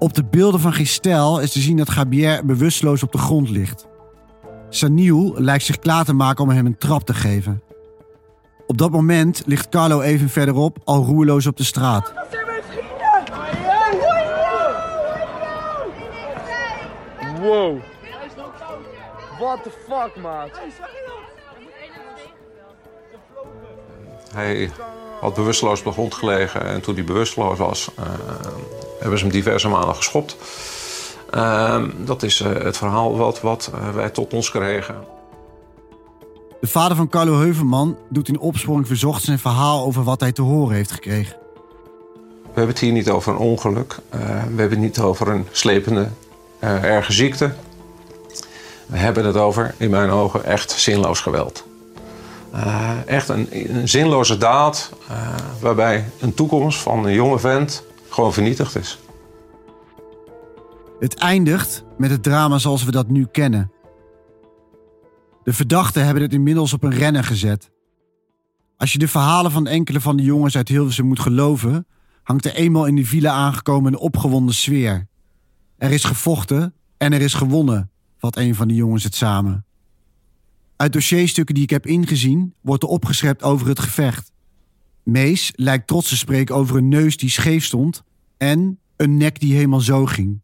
Op 0.04 0.14
de 0.14 0.24
beelden 0.24 0.60
van 0.60 0.74
Gistel 0.74 1.40
is 1.40 1.52
te 1.52 1.60
zien 1.60 1.78
dat 1.78 1.90
Gabier 1.90 2.46
bewusteloos 2.46 3.04
op 3.04 3.12
de 3.12 3.18
grond 3.18 3.50
ligt. 3.50 3.88
Saniel 4.70 5.34
lijkt 5.38 5.64
zich 5.64 5.80
klaar 5.80 6.06
te 6.06 6.14
maken 6.14 6.44
om 6.44 6.50
hem 6.50 6.66
een 6.66 6.78
trap 6.78 7.04
te 7.04 7.14
geven. 7.14 7.62
Op 8.68 8.78
dat 8.78 8.92
moment 8.92 9.44
ligt 9.46 9.70
Carlo 9.70 10.02
even 10.02 10.30
verderop 10.30 10.78
al 10.84 11.04
roerloos 11.04 11.48
op 11.48 11.58
de 11.58 11.64
straat. 11.64 12.14
Wow. 17.42 17.80
What 19.40 19.64
the 19.64 19.72
fuck, 19.88 20.22
maat? 20.22 20.62
Hij 24.34 24.72
had 25.22 25.34
bewusteloos 25.34 25.80
op 25.80 25.86
de 25.86 25.92
grond 25.92 26.14
gelegen 26.14 26.66
en 26.66 26.82
toen 26.82 26.96
hij 26.96 27.04
bewusteloos 27.04 27.58
was, 27.58 27.90
uh, 28.00 28.06
hebben 29.00 29.18
ze 29.18 29.24
hem 29.24 29.34
diverse 29.34 29.68
malen 29.68 29.96
geschopt. 29.96 30.38
Uh, 31.36 31.84
dat 31.98 32.24
is 32.24 32.40
uh, 32.40 32.48
het 32.48 32.78
verhaal 32.78 33.18
wat, 33.18 33.42
wat 33.42 33.72
wij 33.94 34.10
tot 34.10 34.34
ons 34.34 34.52
kregen. 34.52 34.96
De 36.62 36.68
vader 36.68 36.98
van 36.98 37.10
Carlo 37.10 37.40
Heuvelman 37.40 37.98
doet 38.10 38.28
in 38.28 38.40
opsporing 38.40 38.88
verzocht 38.88 39.24
zijn 39.24 39.40
verhaal 39.40 39.86
over 39.86 40.04
wat 40.04 40.20
hij 40.20 40.32
te 40.32 40.42
horen 40.42 40.76
heeft 40.76 40.92
gekregen. 40.92 41.36
We 42.42 42.60
hebben 42.60 42.76
het 42.76 42.80
hier 42.80 42.92
niet 42.92 43.10
over 43.10 43.32
een 43.32 43.38
ongeluk. 43.38 44.00
we 44.10 44.18
hebben 44.18 44.70
het 44.70 44.80
niet 44.80 45.00
over 45.00 45.28
een 45.28 45.48
slepende, 45.52 46.10
erge 46.60 47.14
ziekte. 47.14 47.54
We 48.86 48.98
hebben 48.98 49.26
het 49.26 49.36
over, 49.36 49.76
in 49.78 49.90
mijn 49.90 50.10
ogen, 50.10 50.46
echt 50.46 50.72
zinloos 50.72 51.20
geweld. 51.20 51.66
Uh, 52.54 53.06
echt 53.06 53.30
een, 53.30 53.76
een, 53.76 53.90
zinloze 53.90 54.38
daad 54.38 54.92
uh, 55.10 55.36
waarbij 55.60 56.06
een 56.20 56.34
toekomst 56.34 56.80
van 56.80 57.06
een 57.06 57.14
jonge 57.14 57.40
vent 57.40 57.84
gewoon 58.10 58.34
vernietigd 58.34 58.76
is. 58.76 59.00
Het 61.00 61.16
eindigt 61.16 61.84
met 61.98 62.10
het 62.10 62.24
drama 62.24 62.58
zoals 62.58 62.84
we 62.84 62.92
dat 62.92 63.08
nu 63.08 63.26
kennen. 63.26 63.72
De 65.44 65.54
verdachten 65.54 66.06
hebben 66.06 66.24
het 66.24 66.34
inmiddels 66.34 66.74
op 66.74 66.84
een 66.84 66.94
rennen 66.94 67.24
gezet. 67.24 67.72
Als 68.78 68.92
je 68.92 69.00
de 69.00 69.08
verhalen 69.08 69.52
van 69.52 69.68
enkele 69.68 70.02
van 70.02 70.18
de 70.18 70.24
jongens 70.24 70.56
uit 70.56 70.68
Hilversum 70.68 71.06
moet 71.06 71.20
geloven, 71.20 71.88
hangt 72.24 72.46
er 72.46 72.54
eenmaal 72.54 72.86
in 72.86 72.96
de 72.96 73.06
villa 73.06 73.32
aangekomen 73.32 73.94
een 73.94 74.00
opgewonden 74.00 74.56
sfeer. 74.56 75.08
Er 75.78 75.92
is 75.92 76.04
gevochten 76.04 76.74
en 76.98 77.14
er 77.14 77.22
is 77.22 77.34
gewonnen, 77.34 77.92
vat 78.18 78.38
een 78.38 78.56
van 78.56 78.68
de 78.68 78.76
jongens 78.76 79.04
het 79.04 79.16
samen. 79.16 79.66
Uit 80.76 80.94
dossierstukken 80.94 81.56
die 81.56 81.64
ik 81.64 81.70
heb 81.70 81.86
ingezien 81.86 82.54
wordt 82.62 82.84
er 82.84 82.90
opgeschept 82.90 83.44
over 83.44 83.68
het 83.68 83.80
gevecht. 83.80 84.32
Mees 85.04 85.52
lijkt 85.56 85.88
trots 85.88 86.10
te 86.10 86.18
spreken 86.18 86.56
over 86.56 86.78
een 86.78 86.88
neus 86.88 87.18
die 87.18 87.30
scheef 87.30 87.66
stond 87.66 88.04
en 88.38 88.80
een 88.96 89.18
nek 89.18 89.40
die 89.40 89.54
helemaal 89.54 89.80
zo 89.80 90.06
ging. 90.06 90.42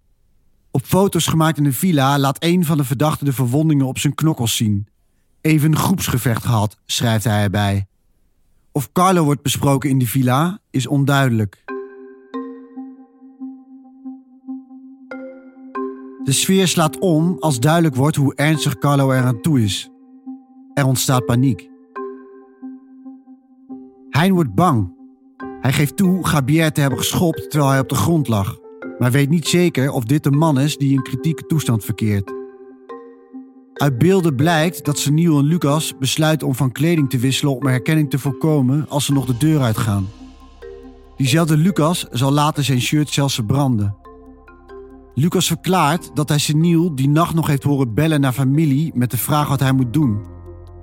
Op 0.72 0.86
foto's 0.86 1.28
gemaakt 1.28 1.58
in 1.58 1.64
de 1.64 1.74
villa 1.74 2.20
laat 2.20 2.44
een 2.44 2.66
van 2.66 2.78
de 2.78 2.84
verdachten 2.84 3.26
de 3.26 3.34
verwondingen 3.34 3.86
op 3.86 3.98
zijn 3.98 4.16
knokkels 4.16 4.56
zien. 4.56 4.88
Even 5.42 5.72
een 5.72 5.78
groepsgevecht 5.78 6.46
gehad, 6.46 6.78
schrijft 6.86 7.24
hij 7.24 7.44
erbij. 7.44 7.88
Of 8.72 8.92
Carlo 8.92 9.24
wordt 9.24 9.42
besproken 9.42 9.90
in 9.90 10.00
de 10.00 10.08
villa 10.08 10.60
is 10.70 10.88
onduidelijk. 10.88 11.64
De 16.24 16.32
sfeer 16.32 16.68
slaat 16.68 17.00
om 17.00 17.38
als 17.40 17.60
duidelijk 17.60 17.96
wordt 17.96 18.16
hoe 18.16 18.36
ernstig 18.36 18.78
Carlo 18.78 19.12
eraan 19.12 19.42
toe 19.42 19.64
is. 19.64 19.90
Er 20.80 20.86
ontstaat 20.86 21.26
paniek. 21.26 21.70
Hein 24.10 24.34
wordt 24.34 24.56
bang. 24.56 24.94
Hij 25.62 25.74
geeft 25.74 25.98
toe 25.98 26.28
Gabier 26.28 26.72
te 26.72 26.82
hebben 26.82 27.00
geschopt 27.00 27.50
terwijl 27.50 27.72
hij 27.72 27.80
op 27.80 27.90
de 27.90 27.96
grond 27.96 28.28
lag, 28.28 28.58
maar 29.00 29.12
weet 29.12 29.30
niet 29.30 29.48
zeker 29.48 29.92
of 29.92 30.04
dit 30.04 30.24
de 30.24 30.32
man 30.32 30.60
is 30.60 30.78
die 30.78 30.94
in 30.94 31.04
kritieke 31.04 31.46
toestand 31.46 31.86
verkeert. 31.86 32.34
Uit 33.74 33.98
beelden 33.98 34.36
blijkt 34.36 34.86
dat 34.86 34.98
Seniel 34.98 35.40
en 35.40 35.46
Lucas 35.46 35.98
besluiten 35.98 36.48
om 36.48 36.56
van 36.56 36.72
kleding 36.72 37.10
te 37.10 37.18
wisselen 37.18 37.56
om 37.56 37.68
herkenning 37.68 38.10
te 38.10 38.20
voorkomen 38.20 38.86
als 38.90 39.06
ze 39.06 39.14
nog 39.14 39.26
de 39.26 39.38
deur 39.38 39.62
uitgaan. 39.62 40.08
Diezelfde 41.16 41.58
Lucas 41.58 42.06
zal 42.12 42.32
later 42.32 42.64
zijn 42.64 42.82
shirt 42.82 43.10
zelfs 43.10 43.36
verbranden. 43.36 43.96
Lucas 45.14 45.48
verklaart 45.48 46.16
dat 46.16 46.30
hij 46.30 46.38
Seniel 46.38 46.96
die 46.96 47.10
nacht 47.10 47.34
nog 47.34 47.48
heeft 47.48 47.64
horen 47.64 47.94
bellen 47.94 48.22
naar 48.22 48.34
familie 48.34 48.92
met 48.96 49.12
de 49.12 49.18
vraag 49.18 49.48
wat 49.48 49.60
hij 49.60 49.72
moet 49.72 49.94
doen. 49.94 50.38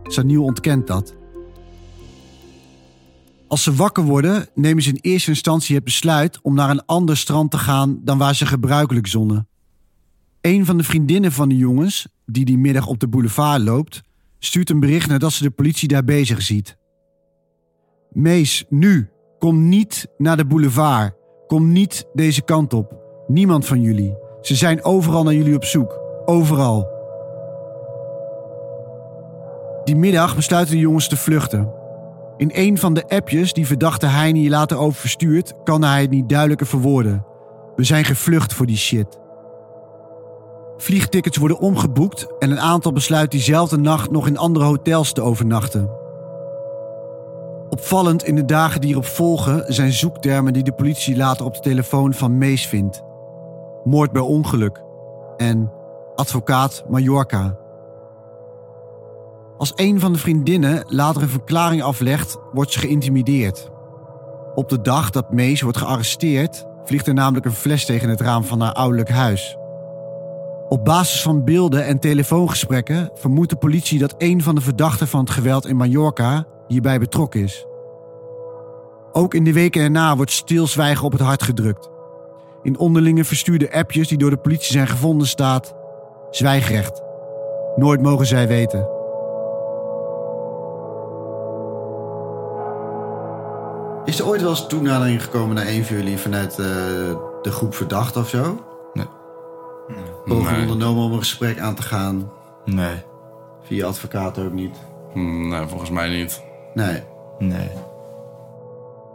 Saniel 0.07 0.45
ontkent 0.45 0.87
dat. 0.87 1.15
Als 3.49 3.63
ze 3.63 3.75
wakker 3.75 4.05
worden, 4.05 4.49
nemen 4.55 4.83
ze 4.83 4.89
in 4.89 4.99
eerste 5.01 5.31
instantie 5.31 5.75
het 5.75 5.85
besluit 5.85 6.39
om 6.43 6.55
naar 6.55 6.71
een 6.71 6.85
ander 6.85 7.17
strand 7.17 7.51
te 7.51 7.59
gaan 7.59 8.01
dan 8.05 8.19
waar 8.19 8.35
ze 8.35 8.47
gebruikelijk 8.47 9.07
zonnen. 9.07 9.49
Een 10.41 10.65
van 10.65 10.77
de 10.77 10.85
vriendinnen 10.85 11.33
van 11.33 11.49
de 11.49 11.57
jongens, 11.57 12.09
die 12.27 12.45
die 12.45 12.59
middag 12.59 12.87
op 12.87 13.01
de 13.01 13.09
boulevard 13.09 13.63
loopt, 13.63 14.03
stuurt 14.39 14.71
een 14.71 14.81
bericht 14.81 15.09
nadat 15.09 15.33
ze 15.33 15.43
de 15.43 15.51
politie 15.51 15.89
daar 15.89 16.05
bezig 16.05 16.43
ziet. 16.43 16.77
Mees, 18.13 18.65
nu, 18.69 19.09
kom 19.39 19.69
niet 19.69 20.07
naar 20.19 20.37
de 20.37 20.47
boulevard. 20.47 21.15
Kom 21.47 21.73
niet 21.73 22.07
deze 22.13 22.43
kant 22.43 22.73
op. 22.73 22.95
Niemand 23.27 23.67
van 23.67 23.81
jullie. 23.81 24.15
Ze 24.41 24.55
zijn 24.55 24.85
overal 24.85 25.23
naar 25.23 25.35
jullie 25.35 25.55
op 25.55 25.65
zoek. 25.65 26.01
Overal. 26.25 26.96
Die 29.87 29.97
middag 29.97 30.37
besluiten 30.37 30.75
de 30.75 30.81
jongens 30.81 31.09
te 31.09 31.17
vluchten. 31.17 31.73
In 32.37 32.51
een 32.53 32.79
van 32.79 32.95
de 32.95 33.09
appjes 33.09 33.53
die 33.53 33.67
verdachte 33.67 34.07
Heini 34.07 34.49
later 34.49 34.77
over 34.77 35.01
verstuurt, 35.01 35.55
kan 35.65 35.83
hij 35.83 36.01
het 36.01 36.11
niet 36.11 36.29
duidelijker 36.29 36.67
verwoorden. 36.67 37.25
We 37.77 37.85
zijn 37.85 38.05
gevlucht 38.05 38.53
voor 38.53 38.67
die 38.67 38.77
shit. 38.77 39.19
Vliegtickets 40.77 41.37
worden 41.37 41.59
omgeboekt 41.59 42.27
en 42.39 42.51
een 42.51 42.61
aantal 42.61 42.93
besluit 42.93 43.31
diezelfde 43.31 43.77
nacht 43.77 44.11
nog 44.11 44.27
in 44.27 44.39
andere 44.39 44.65
hotels 44.65 45.13
te 45.13 45.21
overnachten. 45.23 45.91
Opvallend 47.71 48.25
in 48.25 48.35
de 48.35 48.45
dagen 48.45 48.81
die 48.81 48.91
erop 48.91 49.07
volgen 49.07 49.75
zijn 49.75 49.93
zoektermen 49.93 50.53
die 50.53 50.63
de 50.63 50.73
politie 50.73 51.17
later 51.17 51.47
op 51.47 51.55
de 51.55 51.61
telefoon 51.61 52.15
van 52.15 52.39
Mees 52.39 52.67
vindt: 52.67 53.03
moord 53.85 54.13
bij 54.13 54.23
ongeluk 54.23 54.83
en 55.37 55.73
advocaat 56.15 56.85
Mallorca. 56.89 57.65
Als 59.59 59.73
een 59.75 60.01
van 60.01 60.13
de 60.13 60.19
vriendinnen 60.19 60.85
later 60.87 61.23
een 61.23 61.29
verklaring 61.29 61.83
aflegt, 61.83 62.39
wordt 62.53 62.73
ze 62.73 62.79
geïntimideerd. 62.79 63.71
Op 64.55 64.69
de 64.69 64.81
dag 64.81 65.11
dat 65.11 65.33
Mees 65.33 65.61
wordt 65.61 65.79
gearresteerd, 65.79 66.67
vliegt 66.85 67.07
er 67.07 67.15
namelijk 67.15 67.47
een 67.47 67.53
fles 67.53 67.85
tegen 67.85 68.09
het 68.09 68.21
raam 68.21 68.45
van 68.45 68.61
haar 68.61 68.73
ouderlijk 68.73 69.11
huis. 69.11 69.57
Op 70.69 70.85
basis 70.85 71.23
van 71.23 71.45
beelden 71.45 71.87
en 71.87 71.99
telefoongesprekken 71.99 73.11
vermoedt 73.15 73.51
de 73.51 73.57
politie 73.57 73.99
dat 73.99 74.15
een 74.19 74.43
van 74.43 74.55
de 74.55 74.61
verdachten 74.61 75.09
van 75.09 75.21
het 75.21 75.31
geweld 75.31 75.67
in 75.67 75.77
Mallorca 75.77 76.47
hierbij 76.69 76.99
betrokken 76.99 77.41
is. 77.43 77.67
Ook 79.13 79.35
in 79.35 79.45
de 79.45 79.53
weken 79.53 79.83
erna 79.83 80.17
wordt 80.17 80.31
stilzwijgen 80.31 81.05
op 81.05 81.13
het 81.13 81.21
hart 81.21 81.43
gedrukt. 81.43 81.91
In 82.63 82.79
onderlinge 82.79 83.25
verstuurde 83.25 83.73
appjes 83.73 84.09
die 84.09 84.19
door 84.19 84.31
de 84.31 84.37
politie 84.37 84.73
zijn 84.73 84.89
gevonden 84.89 85.27
staat: 85.27 85.75
zwijgrecht. 86.31 87.03
Nooit 87.77 88.03
mogen 88.03 88.27
zij 88.27 88.49
weten. 88.49 88.96
Is 94.07 94.19
er 94.19 94.27
ooit 94.27 94.41
wel 94.41 94.51
eens 94.51 94.67
toenadering 94.67 95.23
gekomen 95.23 95.55
naar 95.55 95.67
een 95.67 95.85
van 95.85 95.97
jullie 95.97 96.19
vanuit 96.19 96.51
uh, 96.51 96.57
de 97.43 97.51
groep 97.51 97.75
verdacht 97.75 98.17
of 98.17 98.29
zo? 98.29 98.65
Nee. 98.93 99.07
Poging 100.25 100.51
Nee. 100.51 100.61
ondernomen 100.61 101.05
om 101.05 101.13
een 101.13 101.19
gesprek 101.19 101.59
aan 101.59 101.75
te 101.75 101.83
gaan. 101.83 102.31
Nee. 102.65 102.95
Via 103.63 103.87
advocaat 103.87 104.39
ook 104.39 104.53
niet. 104.53 104.77
Hm, 105.13 105.49
Nee, 105.49 105.67
volgens 105.67 105.91
mij 105.91 106.09
niet. 106.09 106.43
Nee. 106.75 107.03
Nee. 107.39 107.69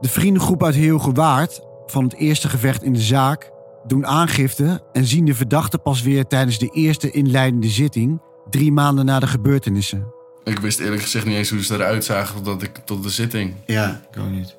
De 0.01 0.09
vriendengroep 0.09 0.63
uit 0.63 0.75
Heelgewaard 0.75 1.61
van 1.85 2.03
het 2.03 2.13
eerste 2.15 2.49
gevecht 2.49 2.83
in 2.83 2.93
de 2.93 2.99
zaak 2.99 3.51
doen 3.87 4.05
aangifte 4.07 4.81
en 4.91 5.05
zien 5.05 5.25
de 5.25 5.35
verdachte 5.35 5.77
pas 5.77 6.01
weer 6.01 6.27
tijdens 6.27 6.57
de 6.59 6.69
eerste 6.69 7.11
inleidende 7.11 7.67
zitting, 7.67 8.21
drie 8.49 8.71
maanden 8.71 9.05
na 9.05 9.19
de 9.19 9.27
gebeurtenissen. 9.27 10.13
Ik 10.43 10.59
wist 10.59 10.79
eerlijk 10.79 11.01
gezegd 11.01 11.25
niet 11.25 11.35
eens 11.35 11.49
hoe 11.49 11.63
ze 11.63 11.73
eruit 11.73 12.03
zagen 12.03 12.43
tot, 12.43 12.63
ik, 12.63 12.77
tot 12.85 13.03
de 13.03 13.09
zitting. 13.09 13.53
Ja. 13.65 14.01
Ik 14.11 14.19
ook 14.21 14.29
niet. 14.29 14.55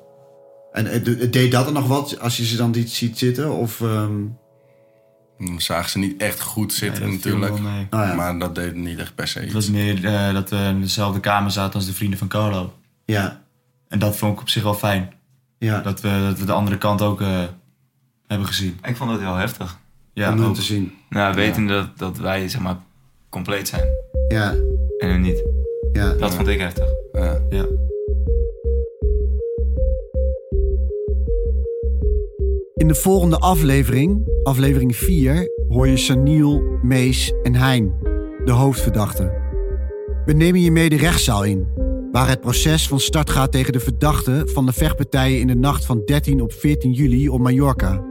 En 0.73 0.85
het, 0.85 1.05
het 1.07 1.33
deed 1.33 1.51
dat 1.51 1.65
er 1.65 1.71
nog 1.73 1.87
wat 1.87 2.19
als 2.19 2.37
je 2.37 2.45
ze 2.45 2.57
dan 2.57 2.71
niet 2.71 2.89
ziet 2.91 3.17
zitten? 3.17 3.51
Of, 3.51 3.81
ehm, 3.81 4.11
Dan 5.37 5.61
zagen 5.61 5.89
ze 5.89 5.97
niet 5.99 6.21
echt 6.21 6.41
goed 6.41 6.73
zitten 6.73 7.01
Nee, 7.03 7.11
dat 7.11 7.23
natuurlijk. 7.31 7.57
wel 7.57 8.01
oh 8.01 8.07
ja. 8.07 8.13
Maar 8.13 8.39
dat 8.39 8.55
deed 8.55 8.75
niet 8.75 8.99
echt 8.99 9.15
per 9.15 9.27
se 9.27 9.37
Het 9.37 9.45
iets. 9.45 9.53
was 9.55 9.69
meer 9.69 10.05
eh, 10.05 10.33
dat 10.33 10.49
we 10.49 10.55
in 10.57 10.81
dezelfde 10.81 11.19
kamer 11.19 11.51
zaten 11.51 11.73
als 11.73 11.85
de 11.85 11.93
vrienden 11.93 12.19
van 12.19 12.27
Carlo. 12.27 12.73
ja. 13.05 13.41
En 13.87 13.99
dat 13.99 14.15
vond 14.17 14.33
ik 14.33 14.39
op 14.41 14.49
zich 14.49 14.63
wel 14.63 14.73
fijn. 14.73 15.13
Ja. 15.57 15.81
Dat 15.81 16.01
we, 16.01 16.25
dat 16.29 16.39
we 16.39 16.45
de 16.45 16.51
andere 16.51 16.77
kant 16.77 17.01
ook 17.01 17.21
eh, 17.21 17.43
hebben 18.27 18.47
gezien. 18.47 18.77
Ik 18.83 18.95
vond 18.95 19.11
het 19.11 19.19
heel 19.19 19.35
heftig. 19.35 19.79
Ja, 20.13 20.31
om 20.31 20.43
ook. 20.43 20.55
te 20.55 20.61
zien. 20.61 20.93
Nou, 21.09 21.35
wetende 21.35 21.73
dat, 21.73 21.97
dat 21.97 22.17
wij 22.17 22.47
zeg 22.49 22.61
maar 22.61 22.77
compleet 23.29 23.67
zijn 23.67 23.83
Ja. 24.27 24.49
en 24.97 25.09
hun 25.09 25.21
niet. 25.21 25.43
Ja. 25.93 26.13
Dat 26.13 26.33
vond 26.35 26.47
ik 26.47 26.59
heftig. 26.59 26.85
Ja. 27.11 27.39
Ja. 27.49 27.65
In 32.83 32.89
de 32.89 32.95
volgende 32.95 33.37
aflevering, 33.37 34.27
aflevering 34.43 34.95
4, 34.95 35.49
hoor 35.67 35.87
je 35.87 35.97
Saniel, 35.97 36.61
Mees 36.81 37.33
en 37.43 37.55
Hein, 37.55 37.93
de 38.45 38.51
hoofdverdachten. 38.51 39.31
We 40.25 40.33
nemen 40.33 40.61
je 40.61 40.71
mee 40.71 40.89
de 40.89 40.95
rechtszaal 40.95 41.43
in, 41.43 41.67
waar 42.11 42.29
het 42.29 42.41
proces 42.41 42.87
van 42.87 42.99
start 42.99 43.29
gaat 43.29 43.51
tegen 43.51 43.73
de 43.73 43.79
verdachten 43.79 44.49
van 44.49 44.65
de 44.65 44.73
vechtpartijen 44.73 45.39
in 45.39 45.47
de 45.47 45.55
nacht 45.55 45.85
van 45.85 46.01
13 46.05 46.41
op 46.41 46.53
14 46.53 46.91
juli 46.91 47.29
op 47.29 47.39
Mallorca. 47.39 48.03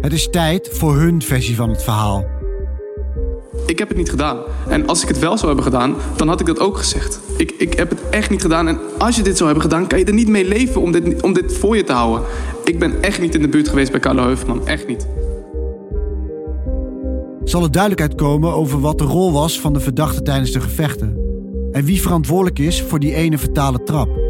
Het 0.00 0.12
is 0.12 0.28
tijd 0.30 0.68
voor 0.72 0.96
hun 0.96 1.22
versie 1.22 1.56
van 1.56 1.68
het 1.68 1.82
verhaal. 1.82 2.41
Ik 3.66 3.78
heb 3.78 3.88
het 3.88 3.96
niet 3.96 4.10
gedaan. 4.10 4.38
En 4.68 4.86
als 4.86 5.02
ik 5.02 5.08
het 5.08 5.18
wel 5.18 5.34
zou 5.36 5.46
hebben 5.46 5.64
gedaan, 5.64 5.94
dan 6.16 6.28
had 6.28 6.40
ik 6.40 6.46
dat 6.46 6.58
ook 6.58 6.76
gezegd. 6.76 7.20
Ik, 7.36 7.54
ik 7.58 7.74
heb 7.74 7.90
het 7.90 8.00
echt 8.10 8.30
niet 8.30 8.42
gedaan. 8.42 8.68
En 8.68 8.78
als 8.98 9.16
je 9.16 9.22
dit 9.22 9.36
zou 9.36 9.50
hebben 9.50 9.70
gedaan, 9.70 9.86
kan 9.86 9.98
je 9.98 10.04
er 10.04 10.12
niet 10.12 10.28
mee 10.28 10.48
leven 10.48 10.80
om 10.80 10.92
dit, 10.92 11.22
om 11.22 11.32
dit 11.32 11.52
voor 11.52 11.76
je 11.76 11.84
te 11.84 11.92
houden. 11.92 12.26
Ik 12.64 12.78
ben 12.78 13.02
echt 13.02 13.20
niet 13.20 13.34
in 13.34 13.42
de 13.42 13.48
buurt 13.48 13.68
geweest 13.68 13.90
bij 13.90 14.00
Carlo 14.00 14.22
Heuvelman. 14.22 14.66
Echt 14.66 14.86
niet. 14.86 15.06
Zal 17.44 17.62
er 17.62 17.70
duidelijkheid 17.70 18.14
komen 18.14 18.52
over 18.52 18.80
wat 18.80 18.98
de 18.98 19.04
rol 19.04 19.32
was 19.32 19.60
van 19.60 19.72
de 19.72 19.80
verdachte 19.80 20.22
tijdens 20.22 20.50
de 20.50 20.60
gevechten? 20.60 21.16
En 21.72 21.84
wie 21.84 22.02
verantwoordelijk 22.02 22.58
is 22.58 22.82
voor 22.82 22.98
die 22.98 23.14
ene 23.14 23.38
fatale 23.38 23.82
trap? 23.82 24.21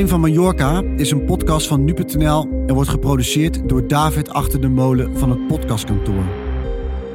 Geheim 0.00 0.20
van 0.20 0.30
Mallorca 0.30 0.82
is 0.96 1.10
een 1.10 1.24
podcast 1.24 1.66
van 1.66 1.84
nu.nl 1.84 2.64
en 2.66 2.74
wordt 2.74 2.90
geproduceerd 2.90 3.68
door 3.68 3.88
David 3.88 4.30
Achter 4.30 4.60
de 4.60 4.68
Molen 4.68 5.18
van 5.18 5.30
het 5.30 5.46
podcastkantoor. 5.46 6.24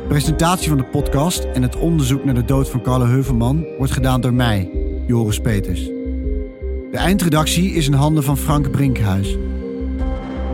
Presentatie 0.08 0.68
van 0.70 0.78
de 0.78 0.86
podcast 0.86 1.44
en 1.44 1.62
het 1.62 1.78
onderzoek 1.78 2.24
naar 2.24 2.34
de 2.34 2.46
dood 2.46 2.70
van 2.70 2.82
Carlo 2.82 3.06
Heuvelman 3.06 3.66
wordt 3.78 3.92
gedaan 3.92 4.22
door 4.22 4.34
mij, 4.34 4.70
Joris 5.08 5.40
Peters. 5.40 5.86
De 6.92 6.98
eindredactie 6.98 7.72
is 7.72 7.88
in 7.88 7.94
handen 7.94 8.24
van 8.24 8.38
Frank 8.38 8.72
Brinkhuis. 8.72 9.38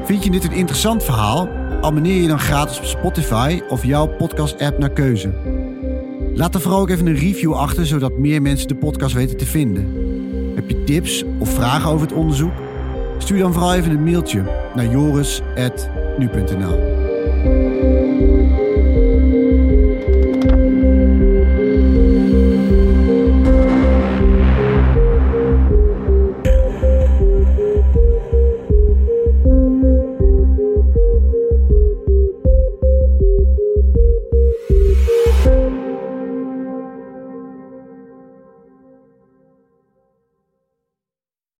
Vind 0.03 0.23
je 0.23 0.31
dit 0.31 0.43
een 0.43 0.51
interessant 0.51 1.03
verhaal? 1.03 1.49
Abonneer 1.81 2.21
je 2.21 2.27
dan 2.27 2.39
gratis 2.39 2.77
op 2.77 2.85
Spotify 2.85 3.61
of 3.69 3.85
jouw 3.85 4.07
podcast-app 4.07 4.77
naar 4.77 4.91
keuze. 4.91 5.33
Laat 6.33 6.55
er 6.55 6.61
vooral 6.61 6.79
ook 6.79 6.89
even 6.89 7.07
een 7.07 7.15
review 7.15 7.53
achter, 7.53 7.85
zodat 7.85 8.17
meer 8.17 8.41
mensen 8.41 8.67
de 8.67 8.75
podcast 8.75 9.13
weten 9.13 9.37
te 9.37 9.45
vinden. 9.45 10.10
Heb 10.55 10.69
je 10.69 10.83
tips 10.83 11.23
of 11.39 11.53
vragen 11.53 11.89
over 11.89 12.07
het 12.07 12.15
onderzoek? 12.15 12.53
Stuur 13.17 13.39
dan 13.39 13.53
vooral 13.53 13.73
even 13.73 13.91
een 13.91 14.03
mailtje 14.03 14.43
naar 14.75 14.85
joris.nu.nl. 14.85 17.00